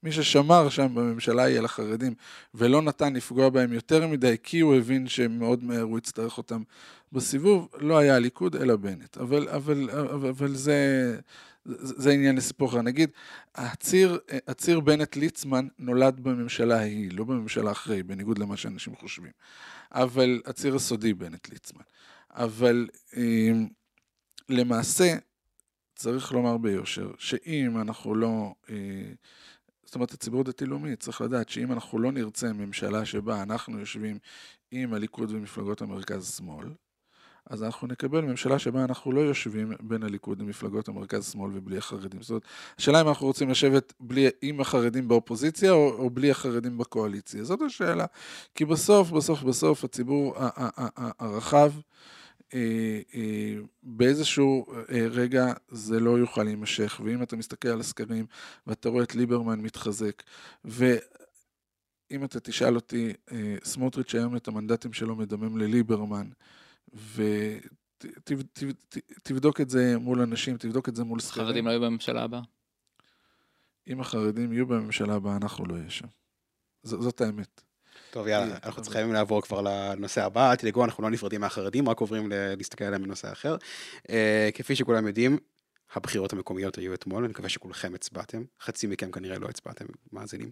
[0.03, 2.13] מי ששמר שם בממשלה היא על החרדים,
[2.53, 6.63] ולא נתן לפגוע בהם יותר מדי, כי הוא הבין שמאוד מהר הוא יצטרך אותם
[7.11, 9.17] בסיבוב, לא היה הליכוד, אלא בנט.
[9.17, 11.17] אבל, אבל, אבל, אבל זה,
[11.65, 12.81] זה, זה עניין לסיפור אחר.
[12.81, 13.09] נגיד,
[13.55, 19.31] הציר, הציר בנט-ליצמן נולד בממשלה ההיא, לא בממשלה אחרי, בניגוד למה שאנשים חושבים.
[19.91, 21.83] אבל הציר הסודי בנט-ליצמן.
[22.31, 23.51] אבל אה,
[24.49, 25.15] למעשה,
[26.03, 28.75] צריך לומר ביושר, שאם אנחנו לא, אה,
[29.85, 34.17] זאת אומרת, הציבור הדתי-לאומי צריך לדעת שאם אנחנו לא נרצה ממשלה שבה אנחנו יושבים
[34.71, 36.67] עם הליכוד ומפלגות המרכז-שמאל,
[37.49, 42.21] אז אנחנו נקבל ממשלה שבה אנחנו לא יושבים בין הליכוד למפלגות המרכז-שמאל ובלי החרדים.
[42.21, 42.43] זאת אומרת,
[42.79, 47.43] השאלה אם אנחנו רוצים לשבת בלי, עם החרדים באופוזיציה או, או בלי החרדים בקואליציה.
[47.43, 48.05] זאת השאלה.
[48.55, 51.71] כי בסוף, בסוף, בסוף, הציבור ה- ה- ה- ה- הרחב,
[53.83, 58.25] באיזשהו אה, רגע זה לא יוכל להימשך, ואם אתה מסתכל על הסקרים
[58.67, 60.23] ואתה רואה את ליברמן מתחזק,
[60.65, 66.29] ואם אתה תשאל אותי, אה, סמוטריץ' היום את המנדטים שלו מדמם לליברמן,
[69.23, 71.45] ותבדוק את זה מול אנשים, תבדוק את זה מול סקרים.
[71.45, 72.41] החרדים לא היו בממשלה הבאה?
[73.87, 76.07] אם החרדים יהיו בממשלה הבאה, אנחנו לא נהיה שם.
[76.83, 77.61] ז- זאת האמת.
[78.13, 80.51] טוב, יאללה, אנחנו צריכים לעבור כבר לנושא הבא.
[80.51, 83.55] אל תדאגו, אנחנו לא נפרדים מהחרדים, רק עוברים להסתכל עליהם בנושא אחר.
[84.09, 85.37] אה, כפי שכולם יודעים,
[85.93, 88.43] הבחירות המקומיות היו אתמול, אני מקווה שכולכם הצבעתם.
[88.61, 90.51] חצי מכם כנראה לא הצבעתם, מאזינים.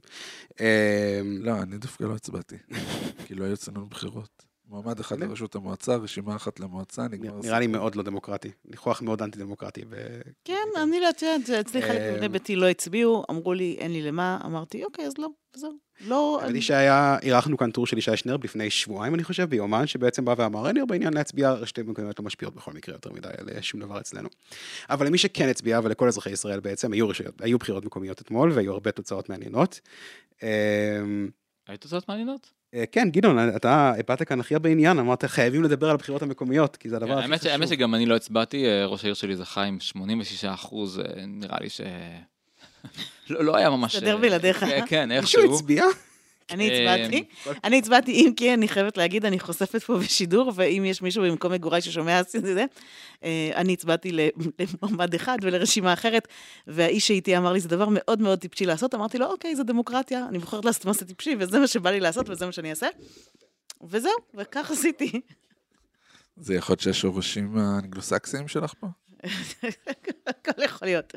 [0.62, 2.58] אה, לא, אני דווקא לא הצבעתי,
[3.26, 4.51] כי לא היו אצלנו בחירות.
[4.72, 7.60] מועמד אחד לראשות המועצה, רשימה אחת למועצה, נגמר נראה.
[7.60, 8.52] לי מאוד לא דמוקרטי.
[8.66, 9.82] ניחוח מאוד אנטי-דמוקרטי.
[9.90, 13.94] ו- כן, אני לא יודעת, אצלי חלק אה, מבני ביתי לא הצביעו, אמרו לי, אין
[13.94, 15.72] לי למה, אמרתי, אוקיי, אז לא, זהו.
[16.02, 16.40] לא...
[16.42, 20.26] האמת היא שהיה, אירחנו כאן טור של ישי שנר לפני שבועיים, אני חושב, ביומן, שבעצם
[20.26, 23.30] בא ואמר, אין לי הרבה עניין להצביע, רשתי מקומיות לא משפיעות בכל מקרה יותר מדי
[23.38, 24.30] על אה, שום דבר אצלנו.
[24.90, 28.74] אבל למי שכן הצביע, ולכל אזרחי ישראל בעצם, היו, רשויות, היו בחירות מקומיות אתמול, והיו
[28.74, 29.80] הרבה תוצאות מעניינות.
[30.44, 30.50] אה,
[31.68, 32.61] היו תוצאות מעניינות?
[32.76, 36.78] אה, כן, גדעון, אתה הבעת כאן הכי הרבה עניין, אמרת, חייבים לדבר על הבחירות המקומיות,
[36.78, 37.52] כי זה הדבר הכי חשוב.
[37.52, 41.70] האמת שגם אני לא הצבעתי, אה, ראש העיר שלי זכה עם 86 אחוז, נראה לי
[41.70, 41.82] ש...
[43.30, 43.96] לא לא היה ממש...
[43.96, 44.60] תסתדר אה, בלעדיך.
[44.60, 45.56] כן, כן, מישהו איכשהו.
[45.56, 45.86] הצביע?
[46.52, 47.24] אני אה, הצבעתי,
[47.64, 51.52] אני הצבעתי, אם כי אני חייבת להגיד, אני חושפת פה בשידור, ואם יש מישהו במקום
[51.52, 52.66] מגוריי ששומע את זה,
[53.24, 54.12] אה, אני הצבעתי
[54.60, 56.28] למועמד אחד ולרשימה אחרת,
[56.68, 60.26] והאיש שאיתי אמר לי, זה דבר מאוד מאוד טיפשי לעשות, אמרתי לו, אוקיי, זה דמוקרטיה,
[60.30, 62.88] אני בוחרת לעשות מעשה טיפשי, וזה מה שבא לי לעשות, וזה מה שאני אעשה.
[63.84, 65.22] וזהו, וכך עשיתי.
[66.38, 68.88] זה יכול להיות שהשורשים האנגלוסקסיים שלך פה?
[70.28, 71.16] הכל יכול להיות.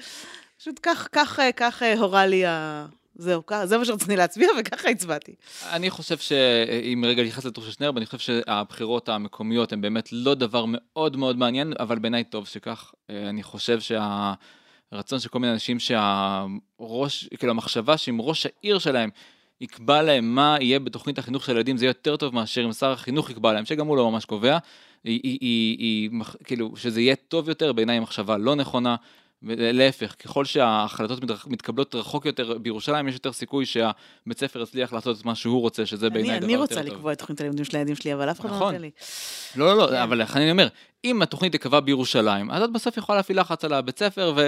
[0.59, 2.87] פשוט כך, כך, כך אה, הורה לי ה...
[3.17, 5.35] זהו, זה מה שרציתי להצביע, וככה הצבעתי.
[5.73, 10.35] אני חושב שאם רגע נכנס לתור של שנר, אני חושב שהבחירות המקומיות הן באמת לא
[10.35, 12.93] דבר מאוד מאוד מעניין, אבל בעיניי טוב שכך.
[13.11, 19.11] אה, אני חושב שהרצון של כל מיני אנשים שהראש, כאילו המחשבה שאם ראש העיר שלהם
[19.61, 23.31] יקבע להם מה יהיה בתוכנית החינוך של הילדים, זה יותר טוב מאשר אם שר החינוך
[23.31, 24.59] יקבע להם, שגם הוא לא ממש קובע,
[25.05, 26.11] היא, היא, היא, היא,
[26.45, 28.97] כאילו, שזה יהיה טוב יותר, בעיניי מחשבה לא נכונה.
[29.47, 35.25] להפך, ככל שההחלטות מתקבלות רחוק יותר בירושלים, יש יותר סיכוי שהבית ספר יצליח לעשות את
[35.25, 36.93] מה שהוא רוצה, שזה בעיניי אני, דבר אני יותר רוצה טוב.
[36.93, 38.73] לקבוע את תוכנית הלימודים של הילדים שלי, אבל אף אחד לא נכון.
[38.73, 38.91] נותן לי.
[39.57, 39.97] לא, לא, לא, כן.
[39.97, 40.69] אבל לכן אני אומר,
[41.05, 44.43] אם התוכנית תיקבע בירושלים, אז את בסוף יכולה להפעיל לחץ על הבית ספר ו...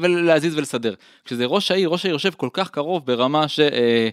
[0.00, 0.94] ולהזיז ולסדר.
[1.24, 3.60] כשזה ראש העיר, ראש העיר יושב כל כך קרוב ברמה ש...
[3.60, 4.08] אה,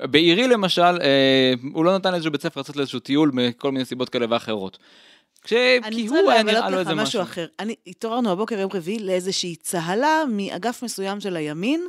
[0.00, 4.08] בעירי למשל, אה, הוא לא נתן לאיזשהו בית ספר לצאת לאיזשהו טיול מכל מיני סיבות
[4.08, 4.78] כאלה ואחרות.
[5.42, 5.52] כש...
[5.52, 7.22] אני כי רוצה הוא היה נראה לו לך איזה משהו משהו.
[7.22, 7.46] אחר.
[7.58, 11.88] אני, התעוררנו הבוקר יום רביעי לאיזושהי צהלה מאגף מסוים של הימין,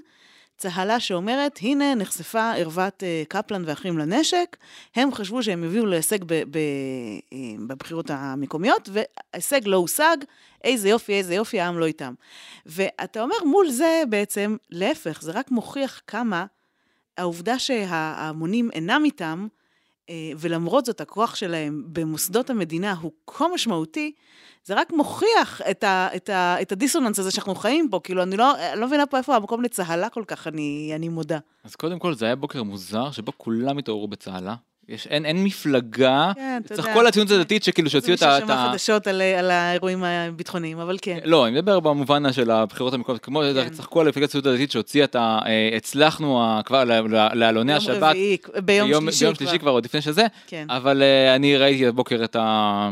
[0.61, 4.57] צהלה שאומרת, הנה נחשפה ערוות אה, קפלן ואחים לנשק,
[4.95, 6.57] הם חשבו שהם יביאו להישג ב, ב,
[7.33, 7.37] אה,
[7.67, 10.17] בבחירות המקומיות, וההישג לא הושג,
[10.63, 12.13] איזה יופי, איזה יופי, העם לא איתם.
[12.65, 16.45] ואתה אומר, מול זה בעצם, להפך, זה רק מוכיח כמה
[17.17, 19.47] העובדה שההמונים אינם איתם,
[20.37, 24.11] ולמרות זאת הכוח שלהם במוסדות המדינה הוא כה משמעותי,
[24.63, 28.03] זה רק מוכיח את, ה, את, ה, את הדיסוננס הזה שאנחנו חיים בו.
[28.03, 31.39] כאילו, אני לא, לא מבינה פה איפה המקום לצהלה כל כך, אני, אני מודה.
[31.63, 34.55] אז קודם כל, זה היה בוקר מוזר, שבו כולם התעוררו בצהלה.
[34.89, 36.61] יש, אין, אין מפלגה, כן.
[36.73, 38.33] צריך כל הציונות הדתית שכאילו שהוציאו את זה ה...
[38.33, 41.19] מישהו את ה- שמע חדשות על, על האירועים הביטחוניים, אבל כן.
[41.23, 43.69] לא, אני מדבר במובן של הבחירות המקומיות, כמו, כן.
[43.69, 45.39] צחקו על מפלגת הציונות הדתית שהוציאה את ה...
[45.45, 46.83] אה, הצלחנו כבר
[47.33, 48.03] לעלוני ביום השבת.
[48.03, 50.65] רביעי, ביום שלישי ביום שלישי כבר, עוד לפני שזה, כן.
[50.69, 52.89] אבל אה, אני ראיתי הבוקר את ה...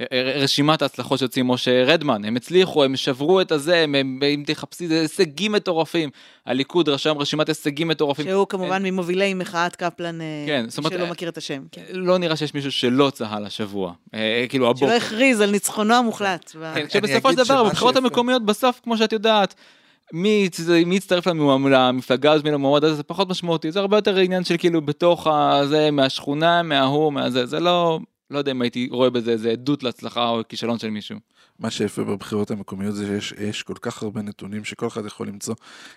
[0.00, 4.42] אה, רשימת ההצלחות שהוציא משה רדמן, הם הצליחו, הם שברו את הזה, הם, הם, אם
[4.46, 6.10] תחפשי, זה הישגים מטורפים.
[6.46, 8.26] הליכוד רשם רשימת הישגים מטורפים.
[8.26, 11.62] שהוא כמובן ממובילי מחאת קפלן, אה, כן, זאת אומרת, שלא אה, מכיר את השם.
[11.72, 11.82] כן.
[11.90, 13.92] לא נראה שיש מישהו שלא צהל השבוע.
[14.14, 14.86] אה, כאילו הבוקר.
[14.86, 16.56] שלא הכריז על ניצחונו המוחלט.
[16.74, 19.54] כן, שבסופו של דבר, בבחירות המקומיות בסוף, כמו שאת יודעת,
[20.12, 20.48] מי
[20.86, 24.56] מי יצטרף למפלגה הזאת, מי למועמד הזה, זה פחות משמעותי, זה הרבה יותר עניין של
[24.56, 27.98] כאילו בתוך הזה, מהשכונה, מההוא, מהזה, זה לא,
[28.30, 31.18] לא יודע אם הייתי רואה בזה איזה עדות להצלחה או כישלון של מישהו.
[31.58, 35.54] מה שיפה בבחירות המקומיות זה שיש יש כל כך הרבה נתונים שכל אחד יכול למצוא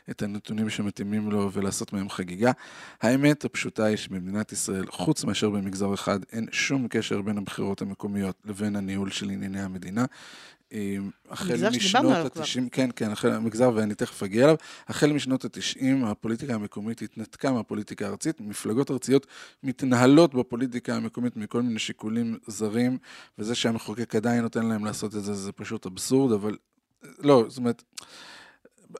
[0.09, 2.51] את הנתונים שמתאימים לו ולעשות מהם חגיגה.
[3.01, 8.35] האמת הפשוטה היא שבמדינת ישראל, חוץ מאשר במגזר אחד, אין שום קשר בין הבחירות המקומיות
[8.45, 10.05] לבין הניהול של ענייני המדינה.
[11.29, 12.37] החל משנות.
[12.37, 14.55] ה-90, כן, כן, החל המגזר, ואני תכף אגיע אליו,
[14.87, 19.27] החל משנות ה-90 הפוליטיקה המקומית התנתקה מהפוליטיקה הארצית, מפלגות ארציות
[19.63, 22.97] מתנהלות בפוליטיקה המקומית מכל מיני שיקולים זרים,
[23.39, 26.57] וזה שהמחוקק עדיין נותן להם לעשות את זה, זה פשוט אבסורד, אבל
[27.19, 27.83] לא, זאת אומרת,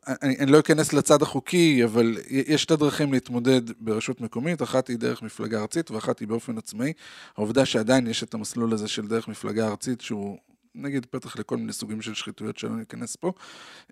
[0.08, 4.98] אני, אני לא אכנס לצד החוקי, אבל יש שתי דרכים להתמודד ברשות מקומית, אחת היא
[4.98, 6.94] דרך מפלגה ארצית ואחת היא באופן עצמאי.
[7.38, 10.38] העובדה שעדיין יש את המסלול הזה של דרך מפלגה ארצית, שהוא
[10.76, 13.34] נגיד פתח לכל מיני סוגים של שחיתויות שלא ניכנס פה,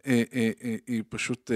[0.07, 1.51] אה, אה, אה, היא פשוט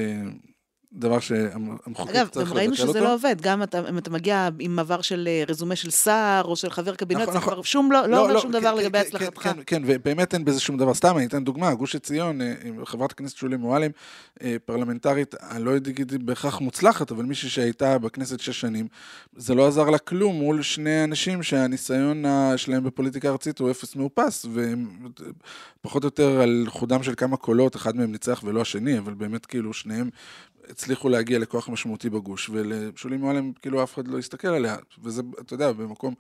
[0.96, 3.04] דבר שהמחוקק אגב, צריך גם ראינו לבטל שזה אותו.
[3.04, 6.56] לא עובד, גם אתה, אם אתה מגיע עם מעבר של אה, רזומה של שר או
[6.56, 7.54] של חבר קבינט, נכון, זה נכון.
[7.54, 9.42] כבר שום לא, לא אומר שום כן, דבר כן, לגבי כן, הצלחתך.
[9.44, 10.94] כן, כן, ובאמת אין בזה שום דבר.
[10.94, 12.54] סתם, אני אתן דוגמה, גוש עציון, אה,
[12.86, 13.92] חברת הכנסת שולי מועלם,
[14.44, 18.88] אה, פרלמנטרית, אני לא אגיד בהכרח מוצלחת, אבל מישהי שהייתה בכנסת שש שנים,
[19.36, 22.24] זה לא עזר לה כלום מול שני אנשים שהניסיון
[22.58, 24.88] שלהם בפוליטיקה ארצית הוא אפס מאופס, והם
[25.22, 25.26] אה,
[25.82, 29.46] פחות או יותר על חודם של כמה קולות, אחד מהם ניצח ולא השני, אבל באמת
[29.46, 30.10] כאילו שניהם
[30.70, 35.54] הצליחו להגיע לכוח משמעותי בגוש, ולשולי מועלם כאילו אף אחד לא הסתכל עליה, וזה, אתה
[35.54, 36.14] יודע, במקום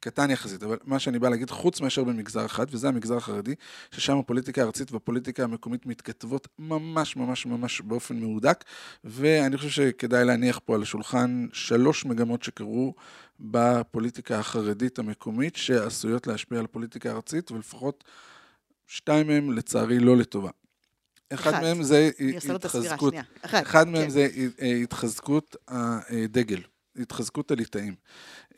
[0.00, 3.54] קטן יחסית, אבל מה שאני בא להגיד, חוץ מאשר במגזר אחד, וזה המגזר החרדי,
[3.90, 8.64] ששם הפוליטיקה הארצית והפוליטיקה המקומית מתכתבות ממש ממש ממש באופן מהודק,
[9.04, 12.94] ואני חושב שכדאי להניח פה על השולחן שלוש מגמות שקרו
[13.40, 18.04] בפוליטיקה החרדית המקומית, שעשויות להשפיע על הפוליטיקה הארצית, ולפחות
[18.86, 20.50] שתיים מהם לצערי לא לטובה.
[21.34, 21.62] אחד אחד.
[21.62, 22.10] מהם זה
[22.54, 23.14] התחזקות.
[23.42, 24.10] אחד, אחד מהם כן.
[24.10, 24.28] זה
[24.82, 26.60] התחזקות הדגל,
[26.96, 27.94] התחזקות הליטאים.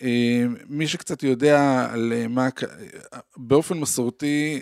[0.03, 2.49] אה, מי שקצת יודע על אה, מה,
[3.37, 4.61] באופן מסורתי,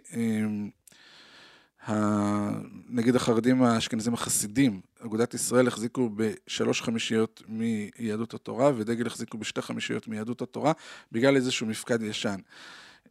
[1.89, 2.51] אה,
[2.89, 10.09] נגיד החרדים האשכנזים החסידים, אגודת ישראל החזיקו בשלוש חמישיות מיהדות התורה, ודגל החזיקו בשתי חמישיות
[10.09, 10.73] מיהדות התורה,
[11.13, 12.37] בגלל איזשהו מפקד ישן.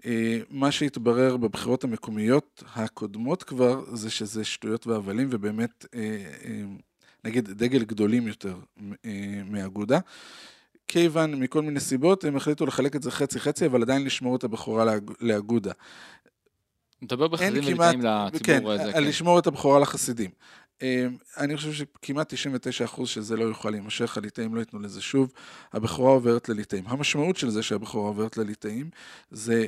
[0.06, 6.00] אה, מה שהתברר בבחירות המקומיות הקודמות כבר, זה שזה שטויות והבלים, ובאמת, אה,
[6.46, 6.62] אה,
[7.24, 8.56] נגיד, דגל גדולים יותר
[9.46, 10.00] מאגודה.
[10.88, 14.86] כיוון, מכל מיני סיבות, הם החליטו לחלק את זה חצי-חצי, אבל עדיין לשמור את הבכורה
[14.86, 15.72] לאג- לאגודה.
[17.02, 19.04] מדבר בחסידים כמעט, וליטאים כן, לציבור הזה, כן.
[19.04, 20.30] לשמור את הבכורה לחסידים.
[20.84, 25.32] אה, אני חושב שכמעט 99% שזה לא יוכל להימשך, הליטאים לא ייתנו לזה שוב,
[25.74, 26.84] הבכורה עוברת לליטאים.
[26.88, 28.89] המשמעות של זה שהבכורה עוברת לליטאים
[29.32, 29.65] זה...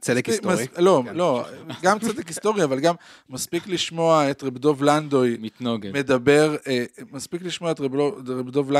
[0.00, 0.66] צדק היסטורי.
[0.78, 1.02] לא.
[1.14, 1.44] לא,
[1.82, 2.94] גם צדק היסטורי, אבל גם
[3.28, 5.36] מספיק לשמוע את רב דוב לנדוי.
[5.92, 8.70] מדבר, אה, מספיק לשמוע את רב לא- דוב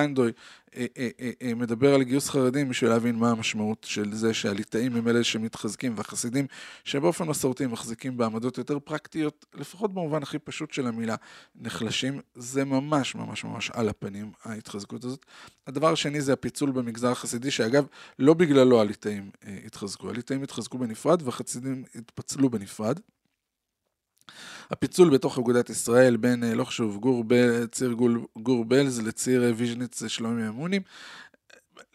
[0.77, 5.09] אה, אה, אה, מדבר על גיוס חרדים בשביל להבין מה המשמעות של זה שהליטאים הם
[5.09, 6.47] אלה שמתחזקים והחסידים
[6.85, 11.17] שבאופן מסורתי מחזיקים בעמדות יותר פרקטיות, לפחות במובן הכי פשוט של המילה,
[11.61, 15.27] נחלשים, זה ממש ממש ממש על הפנים ההתחזקות הזאת.
[15.67, 17.87] הדבר השני זה הפיצול במגזר החסידי, שאגב,
[18.19, 23.01] לא בגללו הליטאים אה, התחזקו, הליטאים התחזקו בנפרד והחסידים התפצלו בנפרד.
[24.71, 29.45] הפיצול בתוך אגודת ישראל בין, אה, לא חשוב, גור, ב, ציר גול, גור בלז לציר
[29.45, 30.83] אה, ויז'ניץ שלומי אמונים.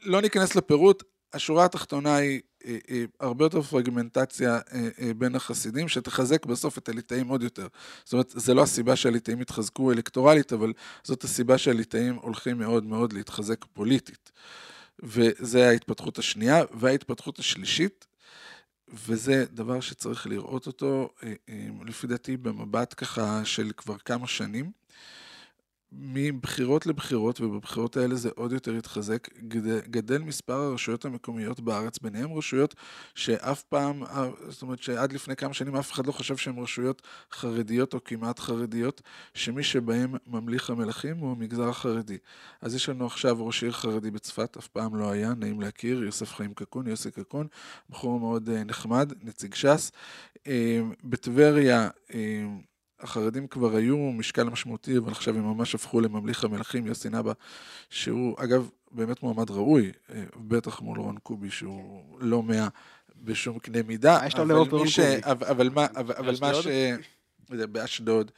[0.04, 2.42] לא ניכנס לפירוט, השורה התחתונה היא
[3.20, 7.68] הרבה יותר פרגמנטציה אה, אה, בין החסידים, שתחזק בסוף את הליטאים עוד יותר.
[8.04, 10.74] זאת אומרת, זה לא הסיבה שהליטאים התחזקו אלקטורלית, אבל
[11.04, 14.32] זאת הסיבה שהליטאים הולכים מאוד מאוד להתחזק פוליטית.
[15.04, 18.06] וזה ההתפתחות השנייה, וההתפתחות השלישית,
[18.94, 24.72] וזה דבר שצריך לראות אותו, אה, אה, לפי דעתי, במבט ככה של כבר כמה שנים.
[25.92, 29.28] מבחירות לבחירות, ובבחירות האלה זה עוד יותר התחזק,
[29.90, 32.76] גדל, מספר הרשויות המקומיות בארץ, ביניהם רשויות
[33.16, 37.02] שאף פעם, אה, זאת אומרת שעד לפני כמה שנים אף אחד לא חשב שהן רשויות
[37.32, 39.02] חרדיות או כמעט חרדיות,
[39.34, 42.18] שמי שבהם ממליך המלכים הוא המגזר החרדי.
[42.62, 46.34] אז יש לנו עכשיו ראש עיר חרדי בצפת, אף פעם לא היה, נעים להכיר, יוסף
[46.34, 47.48] חיים קקון, יוסי קקון,
[47.90, 49.92] בחור מאוד אה, נחמד, נציג ש"ס.
[50.48, 51.90] אה, בטבריה,
[53.00, 57.32] החרדים כבר היו משקל משמעותי, אבל עכשיו הם ממש הפכו לממליך המלכים, יוסי נבא,
[57.90, 62.68] שהוא אגב באמת מועמד ראוי, אה, בטח מול רון קובי, שהוא לא מאה
[63.24, 64.18] בשום קנה מידה.
[64.22, 64.82] מה יש לו אבל מי ברון קובי?
[65.24, 66.68] אבל- אבל מה, אבל אבל מה ש...
[66.68, 67.72] באשדוד?
[67.72, 68.32] באשדוד,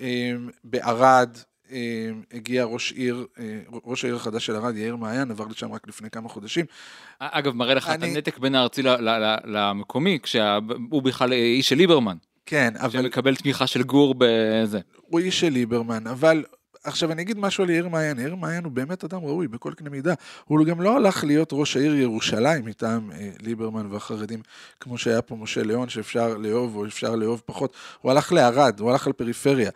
[0.00, 0.32] אה,
[0.64, 1.36] בערד,
[1.70, 5.88] אה, הגיע ראש עיר, אה, ראש העיר החדש של ערד, יאיר מעיין, עבר לשם רק
[5.88, 6.64] לפני כמה חודשים.
[7.18, 11.68] אגב, מראה לך את אני- הנתק בין הארצי ל- ל- ל- למקומי, כשהוא בכלל איש
[11.68, 12.16] של ליברמן,
[12.48, 14.80] כן, אבל שמקבל תמיכה של גור בזה.
[15.02, 16.44] הוא איש של ליברמן, אבל
[16.84, 19.90] עכשיו אני אגיד משהו על יאיר מעיין, יאיר מעיין הוא באמת אדם ראוי בכל קנה
[19.90, 24.42] מידה, הוא גם לא הלך להיות ראש העיר ירושלים מטעם אה, ליברמן והחרדים,
[24.80, 28.90] כמו שהיה פה משה ליאון שאפשר לאהוב או אפשר לאהוב פחות, הוא הלך לערד, הוא
[28.90, 29.70] הלך על פריפריה.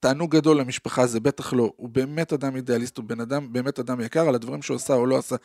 [0.00, 1.72] תענוג גדול למשפחה, זה בטח לא.
[1.76, 5.06] הוא באמת אדם אידיאליסט, הוא בן אדם, באמת אדם יקר, על הדברים שהוא עשה או
[5.06, 5.36] לא עשה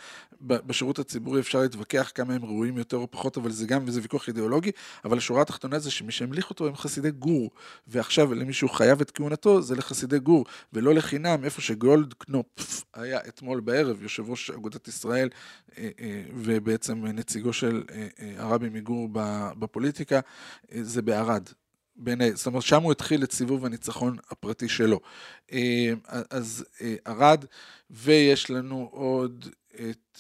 [0.42, 4.28] בשירות הציבורי אפשר להתווכח כמה הם ראויים יותר או פחות, אבל זה גם, וזה ויכוח
[4.28, 4.72] אידיאולוגי,
[5.06, 7.52] אבל השורה התחתונה זה שמי שהמליך אותו הם חסידי גור,
[7.88, 12.46] ועכשיו למי שהוא חייב את כהונתו זה לחסידי גור, ולא לחינם, איפה שגולדקנופ
[12.94, 15.30] היה אתמול בערב, יושב ראש אגודת ישראל,
[15.78, 19.10] אה, אה, ובעצם נציגו של אה, הרבי מגור
[19.60, 20.20] בפוליטיקה,
[20.82, 21.44] זה בערד.
[21.96, 25.00] בין, זאת אומרת, שם הוא התחיל את סיבוב הניצחון הפרטי שלו.
[25.52, 25.94] אה,
[26.30, 27.46] אז אה, ערד,
[27.90, 30.20] ויש לנו עוד את,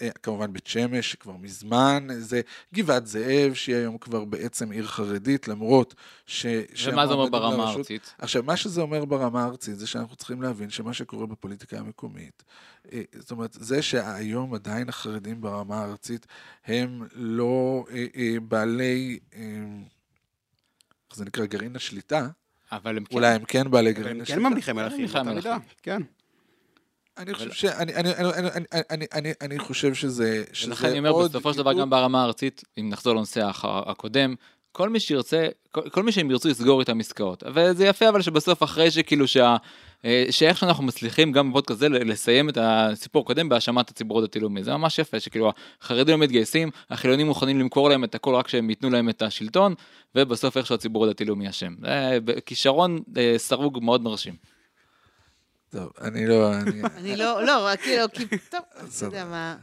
[0.00, 2.40] אה, כמובן בית שמש, שכבר מזמן, זה
[2.74, 5.94] גבעת זאב, שהיא היום כבר בעצם עיר חרדית, למרות
[6.26, 6.46] ש...
[6.86, 8.14] ומה זה אומר ברמה הארצית?
[8.18, 12.42] עכשיו, מה שזה אומר ברמה הארצית זה שאנחנו צריכים להבין שמה שקורה בפוליטיקה המקומית,
[13.18, 16.26] זאת אומרת, זה שהיום עדיין החרדים ברמה הארצית
[16.64, 17.84] הם לא
[18.42, 19.18] בעלי,
[21.10, 22.28] איך זה נקרא, גרעין השליטה,
[22.72, 23.16] אבל הם כן.
[23.16, 24.40] אולי הם כן בעלי גרעין הם כן השליטה.
[24.48, 25.34] ממליכי מלכים, ממליכי מלכים.
[25.34, 26.02] מידה, כן.
[27.18, 30.98] אני חושב שאני אני- אני- אני- אני- אני- אני- אני חושב שזה שזה ולכן אני
[30.98, 34.34] אומר, בסופו של דבר גם ברמה הארצית, אם נחזור לנושא הקודם,
[34.72, 37.42] כל מי שירצה, כל, כל מי שהם ירצו לסגור איתם עסקאות.
[37.54, 39.56] וזה יפה אבל שבסוף אחרי שכאילו שה...
[40.04, 44.72] אה, שאיך שאנחנו מצליחים גם בפודקאסט הזה לסיים את הסיפור הקודם בהאשמת הציבור הדתי-לאומי, זה
[44.72, 48.90] ממש יפה, שכאילו החרדים לא מתגייסים, החילונים מוכנים למכור להם את הכל רק שהם ייתנו
[48.90, 49.74] להם את השלטון,
[50.14, 51.74] ובסוף איכשהו הציבור הדתי-לאומי אשם.
[51.82, 54.34] זה כישרון אה, סרוג מאוד מרשים.
[55.70, 56.52] טוב, אני לא...
[56.54, 59.56] אני- לא, לא, כאילו, כי, טוב, אתה יודע מה...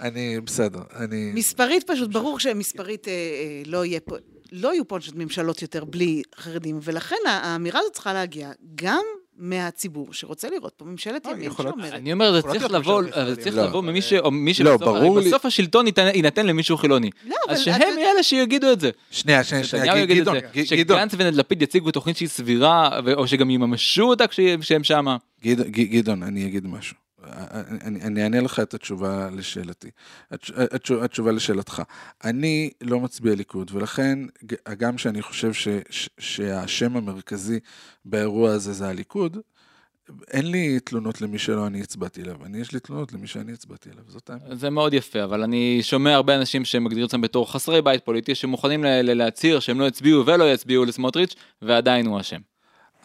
[0.00, 1.32] אני, בסדר, אני...
[1.34, 4.16] מספרית פשוט, ברור שמספרית אה, אה, לא יהיה פה,
[4.52, 9.02] לא יהיו פה ממשלות יותר בלי חרדים, ולכן האמירה הזאת צריכה להגיע גם
[9.38, 13.56] מהציבור שרוצה לראות פה ממשלת אה, ימין שאומרת, אני אומר, זה צריך לבוא, זה צריך.
[13.56, 14.12] לבוא לא, ממי ש...
[14.12, 17.10] לא, שבסוף, ברור לי- בסוף השלטון יינתן למישהו חילוני.
[17.26, 17.52] לא, אבל...
[17.54, 18.90] אז את- שהם אלה שיגידו את זה.
[19.10, 24.84] שנייה, שנייה, שנייה, גדעון, שגנץ ולפיד יציגו תוכנית שהיא סבירה, או שגם יממשו אותה כשהם
[24.84, 25.16] שמה.
[25.70, 27.07] גדעון, אני אגיד משהו.
[27.84, 29.90] אני, אני אענה לך את התשובה לשאלתי.
[30.34, 31.82] התש- התש- התשובה לשאלתך.
[32.24, 37.58] אני לא מצביע ליכוד, ולכן ג- גם שאני חושב ש, ש, שהשם המרכזי
[38.04, 39.36] באירוע הזה זה הליכוד,
[40.30, 43.90] אין לי תלונות למי שלא אני הצבעתי אליו, אני יש לי תלונות למי שאני הצבעתי
[43.90, 44.58] אליו, זאת האמת.
[44.58, 48.84] זה מאוד יפה, אבל אני שומע הרבה אנשים שמגדירים עצמם בתור חסרי בית פוליטי, שמוכנים
[48.84, 52.40] להצהיר שהם לא יצביעו ולא יצביעו לסמוטריץ', ועדיין הוא אשם.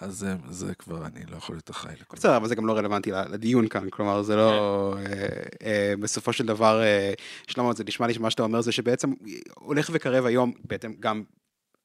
[0.03, 2.77] אז זה, זה כבר, אני לא יכול להיות אחראי לכל בסדר, אבל זה גם לא
[2.77, 4.93] רלוונטי לדיון כאן, כלומר זה לא...
[4.97, 5.03] אה,
[5.65, 7.13] אה, בסופו של דבר, אה,
[7.47, 9.13] שלמה, זה נשמע לי שמה שאתה אומר זה שבעצם
[9.55, 11.23] הולך וקרב היום, בעצם גם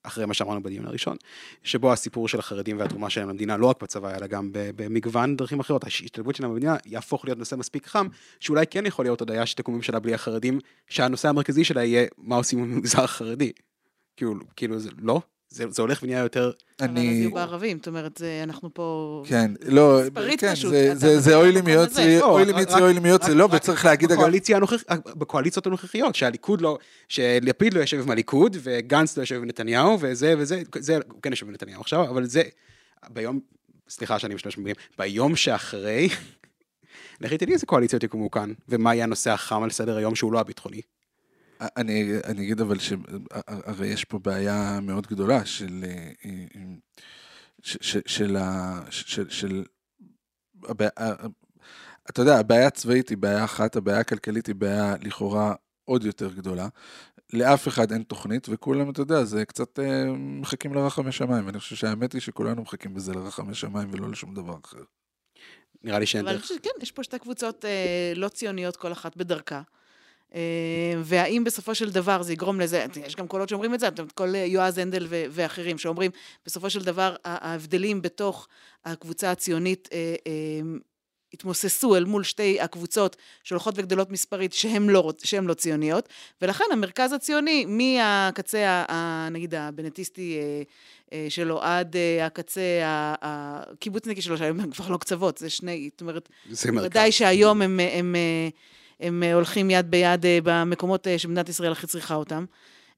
[0.03, 1.17] אחרי מה שאמרנו בדיון הראשון,
[1.63, 5.85] שבו הסיפור של החרדים והתרומה שלהם למדינה, לא רק בצבא, אלא גם במגוון דרכים אחרות,
[5.85, 8.07] ההשתלבות שלהם במדינה יהפוך להיות נושא מספיק חם,
[8.41, 12.59] שאולי כן יכול להיות הודיה שתקום ממשלה בלי החרדים, שהנושא המרכזי שלה יהיה מה עושים
[12.59, 13.53] עם המגזר החרדי.
[14.17, 15.21] כאילו, כאילו, זה לא?
[15.51, 16.51] זה, זה הולך ונהיה יותר...
[16.81, 17.01] אבל אז אני...
[17.01, 19.23] יהיו בערבים, זאת אומרת, זה- אנחנו פה...
[19.27, 22.19] כן, לא, מספרית כן, פשוט, זה- אתה זה- זה אוי לי מיוצרי.
[22.19, 25.67] לא, אוי לי מיוצרי, אוי לי מיוצרי, לא, רק וצריך להגיד אגב, בקואליציה הנוכחית, בקואליציות
[25.67, 30.63] הנוכחיות, שהליכוד לא, שלפיד לא יושב עם הליכוד, וגנץ לא יושב עם נתניהו, וזה וזה,
[30.79, 32.43] זה, הוא כן יושב עם נתניהו עכשיו, אבל זה,
[33.09, 33.41] ביום,
[33.89, 36.09] סליחה שאני משתמש במילים, ביום שאחרי,
[37.21, 40.41] לכי תדעי איזה קואליציות יקומו כאן, ומה יהיה הנושא החם על סדר היום שהוא לא
[40.41, 40.81] הביטחוני.
[41.61, 46.63] אני, אני אגיד אבל שהרי יש פה בעיה מאוד גדולה של, אה, אה,
[47.63, 49.65] ש, ש, של, ה- של, של,
[50.65, 50.91] הבעיה,
[52.11, 56.69] אתה יודע, הבעיה הצבאית היא בעיה אחת, הבעיה הכלכלית היא בעיה לכאורה עוד יותר גדולה.
[57.33, 61.77] לאף אחד אין תוכנית, וכולם, אתה יודע, זה קצת אה, מחכים לרחמי שמיים, ואני חושב
[61.77, 64.83] שהאמת היא שכולנו מחכים בזה לרחמי שמיים ולא לשום דבר אחר.
[65.83, 66.47] נראה לי שאין אבל אני דרך.
[66.47, 69.63] חושבת שכן, יש פה שתי קבוצות אה, לא ציוניות, כל אחת בדרכה.
[70.35, 70.41] אה,
[71.03, 74.45] והאם בסופו של דבר זה יגרום לזה, יש גם קולות שאומרים את זה, כל אה,
[74.45, 76.11] יועז הנדל ו- ואחרים שאומרים,
[76.47, 78.49] בסופו של דבר ההבדלים בתוך
[78.85, 80.15] הקבוצה הציונית אה,
[81.35, 86.09] התמוססו אל מול שתי הקבוצות שהולכות וגדלות מספרית שהן לא, שהן לא ציוניות,
[86.43, 90.39] ולכן המרכז הציוני, מהקצה, ה- נגיד הבנטיסטי
[91.29, 92.81] שלו, עד הקצה
[93.23, 96.87] הקיבוצניקי שלו, שהיום הם כבר לא קצוות, זה שני, זאת אומרת, זה מרכז.
[96.87, 98.17] ודאי שהיום הם, הם, הם,
[99.01, 102.45] הם הולכים יד ביד אה, במקומות אה, שמדינת ישראל הכי צריכה אותם.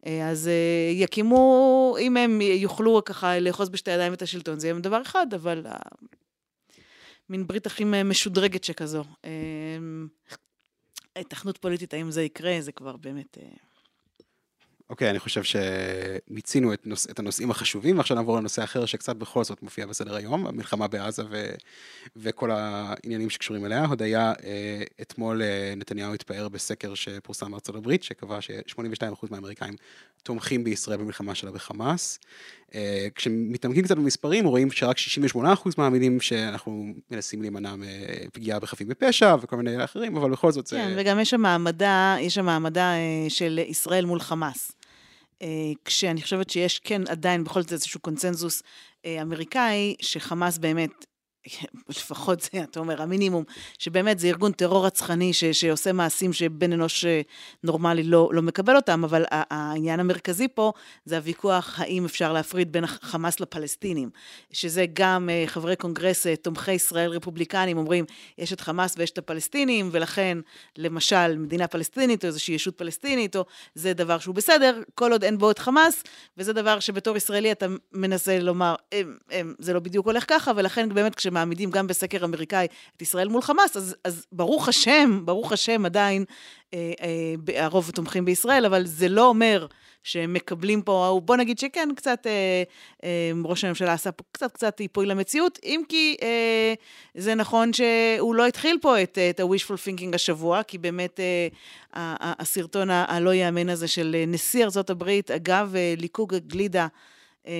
[0.06, 4.78] אה, אז אה, יקימו, אם הם יוכלו ככה לאחוז בשתי ידיים את השלטון, זה יהיה
[4.78, 5.76] דבר אחד, אבל אה,
[7.28, 9.04] מין ברית הכי משודרגת שכזו.
[9.24, 9.30] אה,
[11.16, 13.38] התכנות פוליטית, האם זה יקרה, זה כבר באמת...
[14.90, 17.06] אוקיי, אני חושב שמיצינו את, נוש...
[17.10, 21.22] את הנושאים החשובים, ועכשיו נעבור לנושא אחר שקצת בכל זאת מופיע בסדר היום, המלחמה בעזה
[21.30, 21.50] ו...
[22.16, 23.84] וכל העניינים שקשורים אליה.
[23.84, 29.74] הודיה, אה, אתמול אה, נתניהו התפאר בסקר שפורסם בארצות הברית, שקבע ש-82% מהאמריקאים
[30.22, 32.18] תומכים בישראל במלחמה שלה בחמאס.
[32.74, 34.96] אה, כשמתעמקים קצת במספרים, רואים שרק
[35.36, 35.38] 68%
[35.78, 40.76] מאמינים שאנחנו מנסים להימנע מפגיעה בחפים בפשע וכל מיני אחרים, אבל בכל זאת זה...
[40.76, 44.72] כן, וגם יש שם העמדה, יש שם העמדה אה, של ישראל מול חמאס.
[45.42, 45.48] אה,
[45.84, 48.62] כשאני חושבת שיש כן עדיין בכל זאת איזשהו קונצנזוס
[49.04, 51.06] אה, אמריקאי, שחמאס באמת,
[51.88, 53.44] לפחות זה, אתה אומר, המינימום,
[53.78, 57.20] שבאמת זה ארגון טרור רצחני ש, שעושה מעשים שבן אנוש אה,
[57.64, 60.72] נורמלי לא, לא מקבל אותם, אבל העניין המרכזי פה
[61.04, 64.10] זה הוויכוח האם אפשר להפריד בין החמאס לפלסטינים,
[64.52, 68.04] שזה גם אה, חברי קונגרס אה, תומכי ישראל רפובליקנים אומרים,
[68.38, 70.38] יש את חמאס ויש את הפלסטינים, ולכן
[70.78, 75.38] למשל מדינה פלסטינית או איזושהי ישות פלסטינית, או זה דבר שהוא בסדר, כל עוד אין
[75.38, 76.02] בו את חמאס,
[76.38, 80.94] וזה דבר שבתור ישראלי אתה מנסה לומר, הם, הם, זה לא בדיוק הולך ככה, ולכן
[80.94, 82.66] באמת כשמעמידים גם בסקר אמריקאי
[82.96, 86.24] את ישראל מול חמאס, אז, אז ברוך השם, ברוך השם עדיין
[86.74, 89.66] אה, אה, הרוב תומכים בישראל, אבל זה לא אומר
[90.02, 92.62] שהם מקבלים פה, בוא נגיד שכן, קצת אה,
[93.04, 96.74] אה, ראש הממשלה עשה פה קצת קצת איפוי למציאות, אם כי אה,
[97.14, 101.48] זה נכון שהוא לא התחיל פה את, את ה-wishful thinking השבוע, כי באמת אה,
[102.38, 106.86] הסרטון הלא יאמן הזה של אה, נשיא הברית, אגב, אה, ליקוג גלידה,
[107.46, 107.52] אה,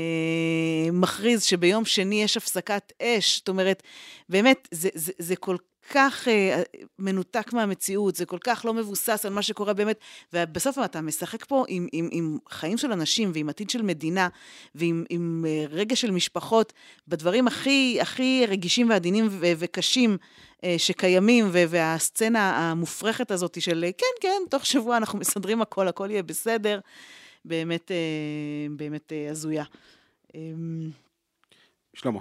[0.92, 3.38] מכריז שביום שני יש הפסקת אש.
[3.38, 3.82] זאת אומרת,
[4.28, 5.56] באמת, זה, זה, זה כל
[5.90, 6.62] כך אה,
[6.98, 9.98] מנותק מהמציאות, זה כל כך לא מבוסס על מה שקורה באמת,
[10.32, 14.28] ובסוף אתה משחק פה עם, עם, עם חיים של אנשים ועם עתיד של מדינה
[14.74, 16.72] ועם עם אה, רגש של משפחות,
[17.08, 20.16] בדברים הכי, הכי רגישים ועדינים ו- וקשים
[20.64, 26.22] אה, שקיימים, והסצנה המופרכת הזאת של כן, כן, תוך שבוע אנחנו מסדרים הכל, הכל יהיה
[26.22, 26.80] בסדר,
[27.44, 29.64] באמת, אה, באמת אה, הזויה.
[30.34, 30.90] אמ,
[31.94, 32.20] שלמה.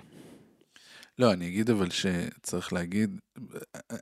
[1.19, 3.19] לא, אני אגיד אבל שצריך להגיד,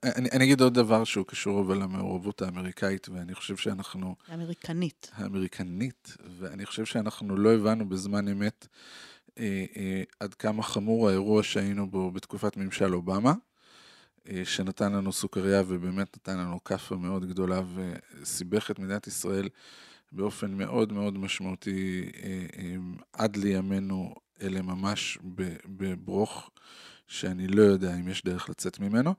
[0.03, 4.15] אני, אני אגיד עוד דבר שהוא קשור אבל למעורבות האמריקאית, ואני חושב שאנחנו...
[4.33, 5.11] אמריקנית.
[5.13, 8.67] האמריקנית, ואני חושב שאנחנו לא הבנו בזמן אמת
[9.39, 13.33] אה, אה, עד כמה חמור האירוע שהיינו בו בתקופת ממשל אובמה,
[14.29, 19.49] אה, שנתן לנו סוכריה ובאמת נתן לנו כאפה מאוד גדולה וסיבך את מדינת ישראל
[20.11, 22.75] באופן מאוד מאוד משמעותי אה, אה,
[23.13, 25.17] עד לימינו אלה ממש
[25.65, 26.49] בברוך.
[27.07, 29.13] שאני לא יודע אם יש דרך לצאת ממנו,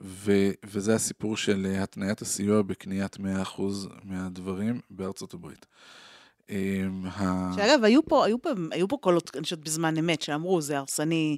[0.00, 3.20] ו, וזה הסיפור של התניית הסיוע בקניית 100%
[4.04, 5.66] מהדברים בארצות הברית.
[6.50, 7.04] אמ,
[7.56, 11.36] שאגב, היו פה, היו פה, היו פה קולות, אני חושבת, בזמן אמת, שאמרו, זה הרסני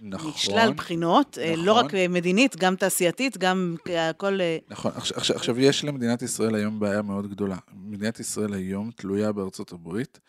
[0.00, 1.66] נכון, משלל בחינות, אה, לא נכון.
[1.66, 4.40] לא רק מדינית, גם תעשייתית, גם הכל...
[4.40, 7.56] אה, נכון, עכשיו, עכשיו יש למדינת ישראל היום בעיה מאוד גדולה.
[7.74, 10.20] מדינת ישראל היום תלויה בארצות הברית.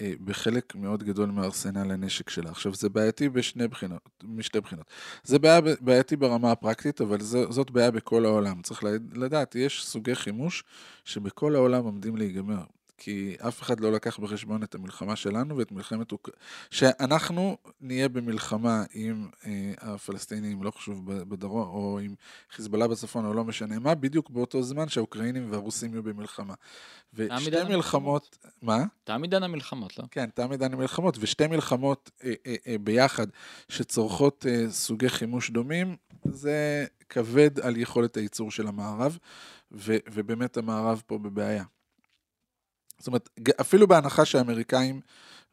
[0.00, 2.50] אה, בחלק מאוד גדול מארסנל הנשק שלה.
[2.50, 4.86] עכשיו, זה בעייתי בשני בחינות, משתי בחינות.
[5.24, 8.62] זה בעיה, בעייתי ברמה הפרקטית, אבל זה, זאת בעיה בכל העולם.
[8.62, 8.84] צריך
[9.14, 10.64] לדעת, יש סוגי חימוש
[11.04, 12.62] שבכל העולם עומדים להיגמר.
[12.98, 16.12] כי אף אחד לא לקח בחשבון את המלחמה שלנו ואת מלחמת.
[16.70, 22.14] שאנחנו נהיה במלחמה עם אה, הפלסטינים, לא חשוב, בדרום, או עם
[22.50, 26.54] חיזבאללה בצפון, או לא משנה מה, בדיוק באותו זמן שהאוקראינים והרוסים יהיו במלחמה.
[27.14, 28.84] ושתי מלחמות, מה?
[29.04, 30.04] תם עידן המלחמות, לא?
[30.10, 33.26] כן, תם עידן המלחמות, ושתי מלחמות אה, אה, אה, ביחד
[33.68, 39.18] שצורכות אה, סוגי חימוש דומים, זה כבד על יכולת הייצור של המערב,
[39.72, 41.64] ו, ובאמת המערב פה בבעיה.
[42.98, 43.28] זאת אומרת,
[43.60, 45.00] אפילו בהנחה שהאמריקאים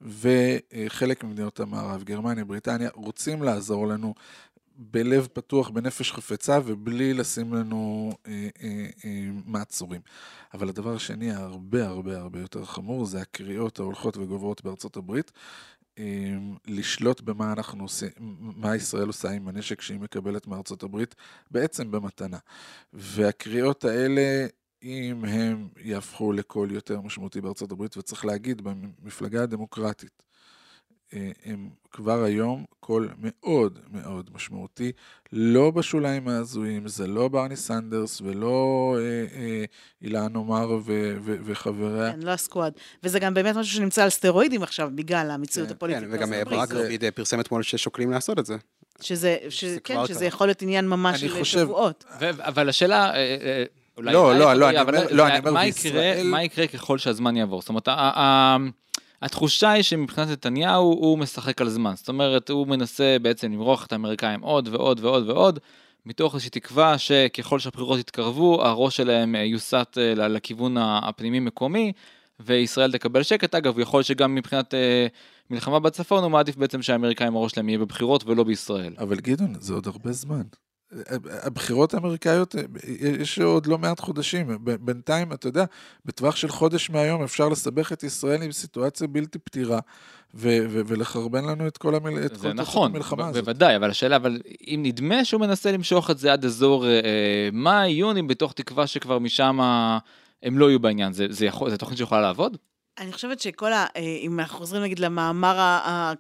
[0.02, 4.14] וחלק ממדינות המערב, גרמניה, בריטניה, רוצים לעזור לנו
[4.78, 10.02] בלב פתוח, בנפש חפצה, ובלי לשים לנו אה, אה, אה, מעצורים.
[10.54, 15.32] אבל הדבר השני, הרבה הרבה הרבה יותר חמור, זה הקריאות ההולכות וגוברות בארצות הברית.
[16.00, 16.04] אה,
[16.68, 21.16] לשלוט במה אנחנו עושים, מה ישראל עושה עם הנשק שהיא מקבלת מארצות הברית,
[21.52, 22.38] בעצם במתנה.
[22.94, 24.48] והקריאות האלה
[24.84, 30.24] אם הם יהפכו לקול יותר משמעותי בארצות הברית, וצריך להגיד, במפלגה הדמוקרטית,
[31.14, 34.92] אה, הם כבר היום קול מאוד מאוד משמעותי,
[35.32, 39.66] לא בשוליים ההזויים, זה לא ברני סנדרס ולא אה, אה,
[40.02, 42.12] אילהן עומר ו- ו- וחבריה.
[42.12, 42.74] כן, לא ה Squad.
[43.04, 46.04] וזה גם באמת משהו שנמצא על סטרואידים עכשיו, בגלל המציאות כן, הפוליטית.
[46.04, 47.12] כן, וגם ברק רביד זה...
[47.12, 48.58] פרסם אתמול ששוקלים לעשות את זה.
[49.02, 51.60] שזה, שזה כן, שזה יכול להיות עניין ממש של חושב...
[51.60, 52.06] שבועות.
[52.20, 53.12] ו- אבל השאלה...
[53.98, 57.38] אולי לא, לא, לא, אני אומר, לא, אני אומר מה יקרה, מה יקרה ככל שהזמן
[57.38, 57.62] יעבור?
[57.62, 57.88] זאת אומרת,
[59.22, 61.94] התחושה היא שמבחינת נתניהו הוא משחק על זמן.
[61.96, 65.60] זאת אומרת, הוא מנסה בעצם למרוח את האמריקאים עוד ועוד ועוד ועוד,
[66.06, 71.92] מתוך איזושהי תקווה שככל שהבחירות יתקרבו, הראש שלהם יוסט אה, לכיוון הפנימי-מקומי,
[72.40, 73.56] וישראל תקבל שקט.
[73.56, 75.08] אגב, יכול להיות שגם מבחינת אה,
[75.50, 78.94] מלחמה בצפון, הוא מעדיף בעצם שהאמריקאים הראש שלהם יהיה בבחירות ולא בישראל.
[78.98, 80.42] אבל גדעון, זה עוד הרבה זמן.
[81.44, 82.56] הבחירות האמריקאיות,
[83.20, 84.58] יש עוד לא מעט חודשים.
[84.62, 85.66] בינתיים, אתה יודע,
[86.06, 89.80] בטווח של חודש מהיום אפשר לסבך את ישראל עם סיטואציה בלתי פתירה,
[90.34, 92.26] ו- ו- ולחרבן לנו את כל, המל...
[92.26, 93.44] את כל נכון, המלחמה הזאת.
[93.44, 97.90] בוודאי, אבל השאלה, אבל אם נדמה שהוא מנסה למשוך את זה עד אזור אה, מאי,
[97.90, 99.60] יוני, בתוך תקווה שכבר משם
[100.44, 102.58] הם לא יהיו בעניין, זה, זה, יכול, זה תוכנית שיכולה לעבוד?
[102.98, 103.86] אני חושבת שכל ה...
[103.96, 105.56] אה, אם אנחנו חוזרים נגיד למאמר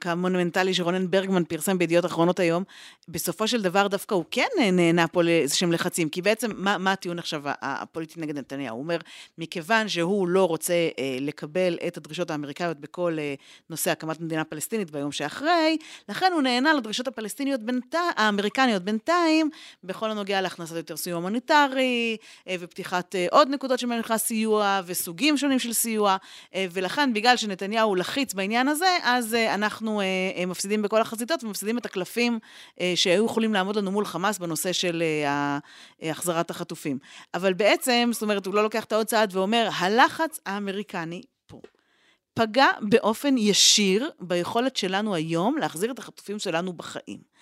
[0.05, 2.63] המונומנטלי שרונן ברגמן פרסם בידיעות אחרונות היום,
[3.07, 7.19] בסופו של דבר דווקא הוא כן נהנה פה לאיזשהם לחצים, כי בעצם מה, מה הטיעון
[7.19, 8.75] עכשיו הפוליטי נגד נתניהו?
[8.75, 8.97] הוא אומר,
[9.37, 13.33] מכיוון שהוא לא רוצה אה, לקבל את הדרישות האמריקאיות בכל אה,
[13.69, 15.77] נושא הקמת מדינה פלסטינית ביום שאחרי,
[16.09, 19.49] לכן הוא נהנה לדרישות הפלסטיניות בינתי, האמריקניות בינתיים,
[19.83, 22.17] בכל הנוגע להכנסת יותר סיוע הומניטרי,
[22.59, 26.17] ופתיחת עוד נקודות שבהן נכנס סיוע, וסוגים שונים של סיוע.
[26.71, 30.05] ולכן, בגלל שנתניהו לחיץ בעניין הזה, אז אה, אנחנו אה,
[30.35, 32.39] אה, מפסידים בכל החזיתות ומפסידים את הקלפים
[32.95, 35.03] שהיו יכולים לעמוד לנו מול חמאס בנושא של
[36.01, 36.97] החזרת החטופים.
[37.33, 41.61] אבל בעצם, זאת אומרת, הוא לא לוקח את העוד צעד ואומר, הלחץ האמריקני פה.
[42.33, 47.34] פגע באופן ישיר ביכולת שלנו היום להחזיר את החטופים שלנו בחיים.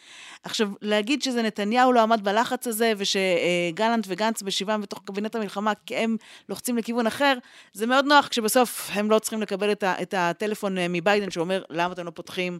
[0.43, 5.95] עכשיו, להגיד שזה נתניהו לא עמד בלחץ הזה, ושגלנט וגנץ בשבעם בתוך קבינט המלחמה, כי
[5.95, 6.17] הם
[6.49, 7.33] לוחצים לכיוון אחר,
[7.73, 11.63] זה מאוד נוח כשבסוף הם לא צריכים לקבל את, ה, את הטלפון אה, מביידן שאומר,
[11.69, 12.59] למה אתם לא פותחים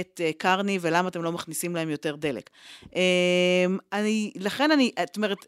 [0.00, 2.50] את אה, קרני ולמה אתם לא מכניסים להם יותר דלק.
[2.96, 3.00] אמ,
[3.92, 5.38] אני, לכן אני, את אומרת,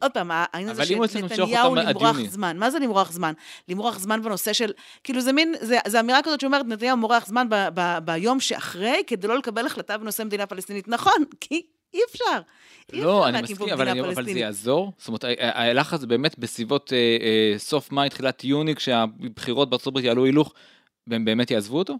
[0.00, 2.16] עוד פעם, העניין הזה שנתניהו למרוח.
[2.28, 2.58] זמן.
[2.58, 3.32] מה זה למרוח זמן?
[3.68, 4.72] למרוח זמן בנושא של,
[5.04, 9.02] כאילו זה מין, זה, זה אמירה כזאת שאומרת, נתניהו מורח זמן ב, ב, ביום שאחרי,
[9.06, 10.88] כדי לא לקבל החלטה בנושא מדינה פלסטינית.
[10.88, 11.62] נכון, כי
[11.94, 12.24] אי אפשר.
[12.92, 14.30] אי אפשר לא, אני להקים פה מסכים, אבל, אני, אבל זה.
[14.30, 14.92] יעזור?
[14.98, 19.86] זאת אומרת, ה- ה- הלחץ באמת בסביבות אה, אה, סוף מאי, תחילת יוני, כשהבחירות בארצות
[19.86, 20.54] הברית יעלו הילוך,
[21.06, 21.94] והם באמת יעזבו אותו?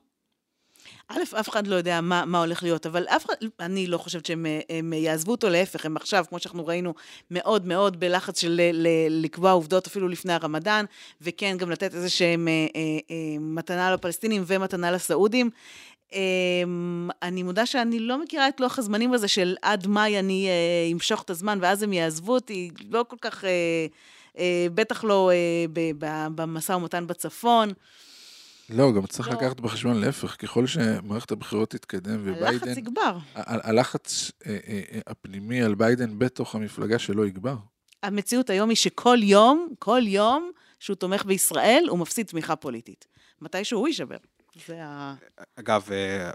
[1.09, 4.27] א', אף אחד לא יודע מה, מה הולך להיות, אבל אף אחד, אני לא חושבת
[4.27, 6.95] שהם הם יעזבו אותו, להפך, הם עכשיו, כמו שאנחנו ראינו,
[7.31, 8.89] מאוד מאוד בלחץ של ל, ל,
[9.25, 10.85] לקבוע עובדות אפילו לפני הרמדאן,
[11.21, 12.81] וכן, גם לתת איזה שהם אה, אה,
[13.11, 15.51] אה, מתנה לפלסטינים ומתנה לסעודים.
[16.15, 16.21] אה,
[17.23, 20.49] אני מודה שאני לא מכירה את לוח הזמנים הזה של עד מאי אני
[20.93, 23.45] אמשוך את הזמן ואז הם יעזבו אותי, לא כל כך,
[24.75, 25.31] בטח לא
[26.35, 27.73] במשא ומתן בצפון.
[28.71, 29.35] לא, גם צריך לא.
[29.35, 32.47] לקחת בחשבון להפך, ככל שמערכת הבחירות תתקדם וביידן...
[32.47, 33.19] הלחץ יגבר.
[33.35, 37.57] הלחץ אה, אה, אה, הפנימי על ביידן בתוך המפלגה שלו יגבר.
[38.03, 40.51] המציאות היום היא שכל יום, כל יום
[40.81, 43.07] שהוא תומך בישראל, הוא מפסיד תמיכה פוליטית.
[43.41, 44.17] מתישהו הוא יישבר.
[44.67, 45.15] זה ה...
[45.57, 46.31] אגב, אה,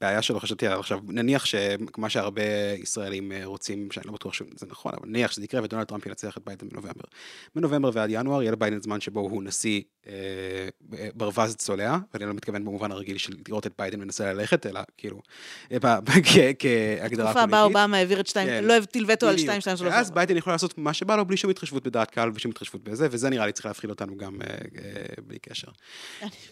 [0.00, 2.42] בעיה שלא חשבתי עליו עכשיו, נניח שמה שהרבה
[2.78, 6.36] ישראלים אה, רוצים, שאני לא בטוח שזה נכון, אבל נניח שזה יקרה ודונלד טראמפ ינצח
[6.36, 7.04] את ביידן בנובמבר.
[7.56, 10.12] מנובמבר ועד ינואר יהיה לביידן זמן שבו הוא נשיא אה,
[10.98, 14.80] אה, ברווז צולע, ואני לא מתכוון במובן הרגיל של לראות את ביידן מנסה ללכת, אלא
[14.96, 15.22] כאילו,
[16.58, 17.76] כהגדרה בתקופה הבאה פוליטית.
[17.76, 18.64] אובמה העביר את שתיים, כן.
[18.64, 19.38] לא הטיל וטו על.
[19.38, 19.92] 2, 2, 3.
[19.92, 23.08] ואז ביידן יכול לעשות מה שבא לו בלי שום התחשבות בדעת קהל ושום התחשבות בזה,
[23.10, 25.68] וזה נראה לי צריך להפחיד אותנו גם אה, אה, בלי קשר.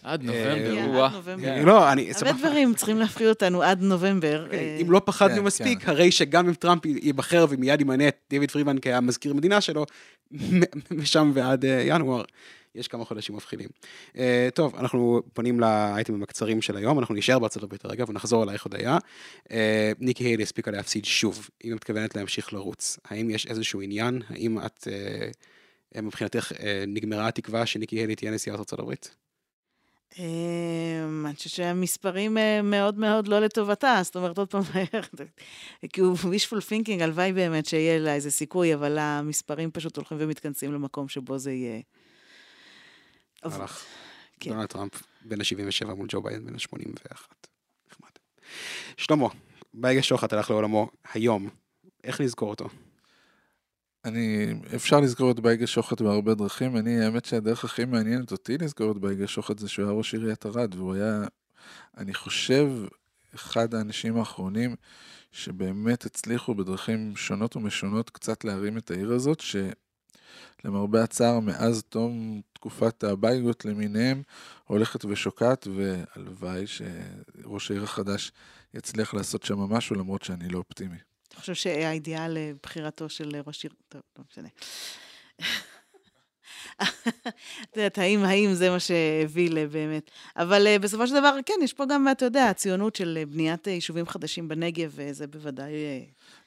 [0.03, 1.13] עד נובמבר, עד.
[1.13, 1.65] נובמבר.
[1.65, 2.13] לא, אני...
[2.17, 4.45] הרבה דברים צריכים להפחיד אותנו עד נובמבר.
[4.45, 5.91] אוקיי, אה, אם לא פחדנו כן, מספיק, כן.
[5.91, 9.87] הרי שגם אם טראמפ ייבחר ומיד ימנה את דיוויד פרימן כמזכיר מדינה שלו,
[10.91, 12.23] משם ועד אה, ינואר.
[12.75, 13.69] יש כמה חודשים מפחידים.
[14.17, 18.65] אה, טוב, אנחנו פונים לאייטמים הקצרים של היום, אנחנו נשאר בארצות הברית הרגע ונחזור אלייך
[18.65, 18.99] הודיה.
[19.51, 22.99] אה, ניקי היילי הספיקה להפסיד שוב, אם את מתכוונת להמשיך לרוץ.
[23.05, 24.23] האם יש איזשהו עניין?
[24.29, 24.89] האם את,
[25.97, 29.17] אה, מבחינתך, אה, נגמרה התקווה שניקי היילי תהיה נשיאת ארצות הברית?
[30.19, 34.63] אמ, אני חושבת שהמספרים אה, מאוד מאוד לא לטובתה, זאת אומרת, עוד פעם,
[35.93, 41.09] כאילו wishful thinking, הלוואי באמת שיהיה לה איזה סיכוי, אבל המספרים פשוט הולכים ומתכנסים למקום
[41.09, 41.81] שבו זה יהיה.
[43.43, 43.85] הלך.
[44.41, 44.51] כן.
[44.51, 47.35] דונלד טראמפ בן ה-77 מול ג'ו ביידן בן ה-81.
[47.91, 48.11] נחמד.
[48.97, 49.29] שלמה,
[49.75, 51.49] בייגה שוחט הלך לעולמו היום.
[52.05, 52.69] איך נזכור אותו?
[54.05, 58.93] אני, אפשר לזכור את בייגה שוחט בהרבה דרכים, אני, האמת שהדרך הכי מעניינת אותי לזכור
[58.93, 61.25] את בייגה שוחט זה שהוא היה ראש עיריית ערד, והוא היה,
[61.97, 62.69] אני חושב,
[63.35, 64.77] אחד האנשים האחרונים
[65.33, 69.43] שבאמת הצליחו בדרכים שונות ומשונות קצת להרים את העיר הזאת,
[70.61, 74.23] שלמרבה הצער, מאז תום תקופת הבייגות למיניהם,
[74.65, 78.33] הולכת ושוקעת, והלוואי שראש העיר החדש
[78.75, 81.12] יצליח לעשות שם משהו, למרות שאני לא אופטימי.
[81.33, 84.49] אני חושב שהאידיאל לבחירתו של ראש עיר, טוב, לא משנה.
[87.63, 90.11] את יודעת, האם, האם זה מה שהביא לבאמת.
[90.37, 93.69] אבל אה, בסופו של דבר, כן, יש פה גם, אתה יודע, הציונות של אה, בניית
[93.69, 96.01] אה, יישובים חדשים בנגב, וזה בוודאי אה,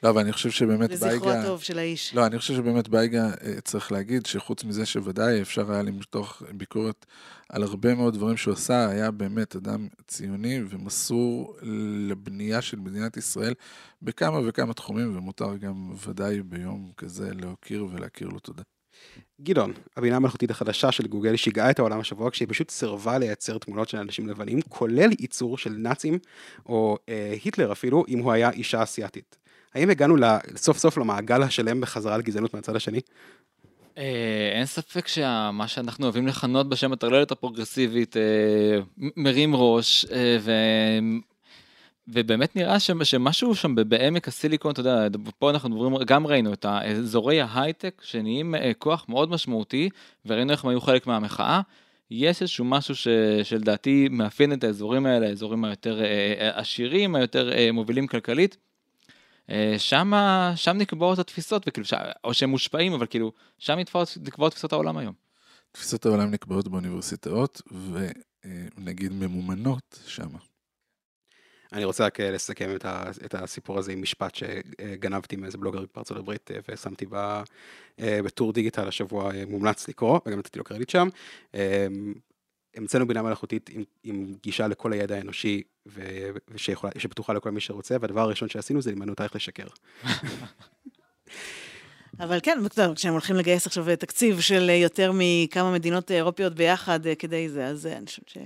[0.04, 1.42] לא, אבל אני חושב שבאמת לזכרו בייגה...
[1.42, 2.16] הטוב של האיש.
[2.16, 7.06] לא, אני חושב שבאמת בייגה, אה, צריך להגיד שחוץ מזה שוודאי אפשר היה למתוח ביקורת
[7.50, 11.58] על הרבה מאוד דברים שהוא עשה, היה באמת אדם ציוני ומסור
[12.10, 13.54] לבנייה של מדינת ישראל
[14.02, 18.64] בכמה וכמה תחומים, ומותר גם ודאי ביום כזה להוקיר ולהכיר לו תודה.
[19.42, 23.90] גדעון, הבינה המלאכותית החדשה של גוגל שיגעה את העולם השבוע כשהיא פשוט סירבה לייצר תמונות
[23.90, 26.20] של אנשים לבנים, כולל ייצור של נאצים,
[26.66, 29.38] או אה, היטלר אפילו, אם הוא היה אישה אסיאתית.
[29.76, 30.16] האם הגענו
[30.56, 33.00] סוף סוף למעגל השלם בחזרה לגזענות מהצד השני?
[33.98, 38.22] אה, אין ספק שמה שאנחנו אוהבים לכנות בשם הטרללת הפרוגרסיבית אה,
[39.18, 40.52] מרים ראש, אה, ו...
[42.08, 45.08] ובאמת נראה שם, שמשהו שם בעמק הסיליקון, אתה יודע,
[45.40, 49.90] פה אנחנו מדברים, גם ראינו את אזורי ההייטק שנהיים כוח מאוד משמעותי,
[50.26, 51.62] וראינו איך הם היו חלק מהמחאה.
[52.12, 53.08] יש איזשהו משהו ש,
[53.44, 56.02] שלדעתי מאפיין את האזורים האלה, האזורים היותר
[56.54, 58.58] עשירים, היותר מובילים כלכלית.
[59.50, 60.12] אה, שם,
[60.56, 61.94] שם נקבעות התפיסות, וכאילו, ש...
[62.24, 65.14] או שהם מושפעים, אבל כאילו, שם נקבעות, נקבעות תפיסות העולם היום.
[65.72, 67.62] תפיסות העולם נקבעות באוניברסיטאות,
[68.78, 70.40] ונגיד ממומנות שמה.
[71.74, 75.84] אני רוצה רק אה, לסכם את, ה, את הסיפור הזה עם משפט שגנבתי מאיזה בלוגר
[75.96, 77.16] בארצות הברית אה, ושמתי ב,
[78.00, 81.08] אה, בטור דיגיטל השבוע מומלץ לקרוא, וגם נתתי לו קרדיט שם.
[82.76, 86.02] אה, המצאנו בינה מלאכותית עם, עם גישה לכל הידע האנושי, ו,
[86.54, 89.68] ושיכולה, שפתוחה לכל מי שרוצה, והדבר הראשון שעשינו זה לימדנו אותה איך לשקר.
[92.20, 97.16] אבל כן, טוב, כשהם הולכים לגייס עכשיו תקציב של יותר מכמה מדינות אירופיות ביחד אה,
[97.16, 98.38] כדי זה, אז אה, אני חושבת ש...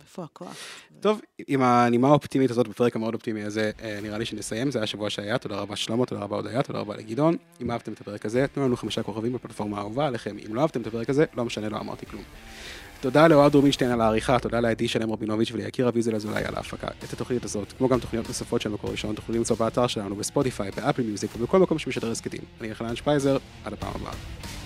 [0.00, 0.56] איפה הכוח?
[1.00, 4.86] טוב, עם הנימה האופטימית הזאת בפרק המאוד אופטימי הזה, אה, נראה לי שנסיים, זה היה
[4.86, 7.36] שבוע שהיה, תודה רבה שלמה, תודה רבה הודיה, תודה רבה לגדעון.
[7.60, 10.36] אם אהבתם את הפרק הזה, תנו לנו חמישה כוכבים בפלטפורמה האהובה עליכם.
[10.46, 12.22] אם לא אהבתם את הפרק הזה, לא משנה, לא אמרתי כלום.
[13.04, 16.88] תודה לאוהד רובינשטיין על העריכה, תודה לעדי שלם רבינוביץ' וליקיר אביזל אזולאי על ההפקה.
[17.04, 20.70] את התוכנית הזאת, כמו גם תוכניות נוספות של מקור ראשון, תוכלו למצוא באתר שלנו, בספוטיפיי,
[20.76, 22.40] באפל מיוזיק ובכל מקום שמשדר הסכתים.
[22.60, 24.63] אני אלחנן שפייזר, עד הפעם הבאה.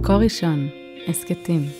[0.00, 0.68] מקור ראשון,
[1.08, 1.79] הסכתים.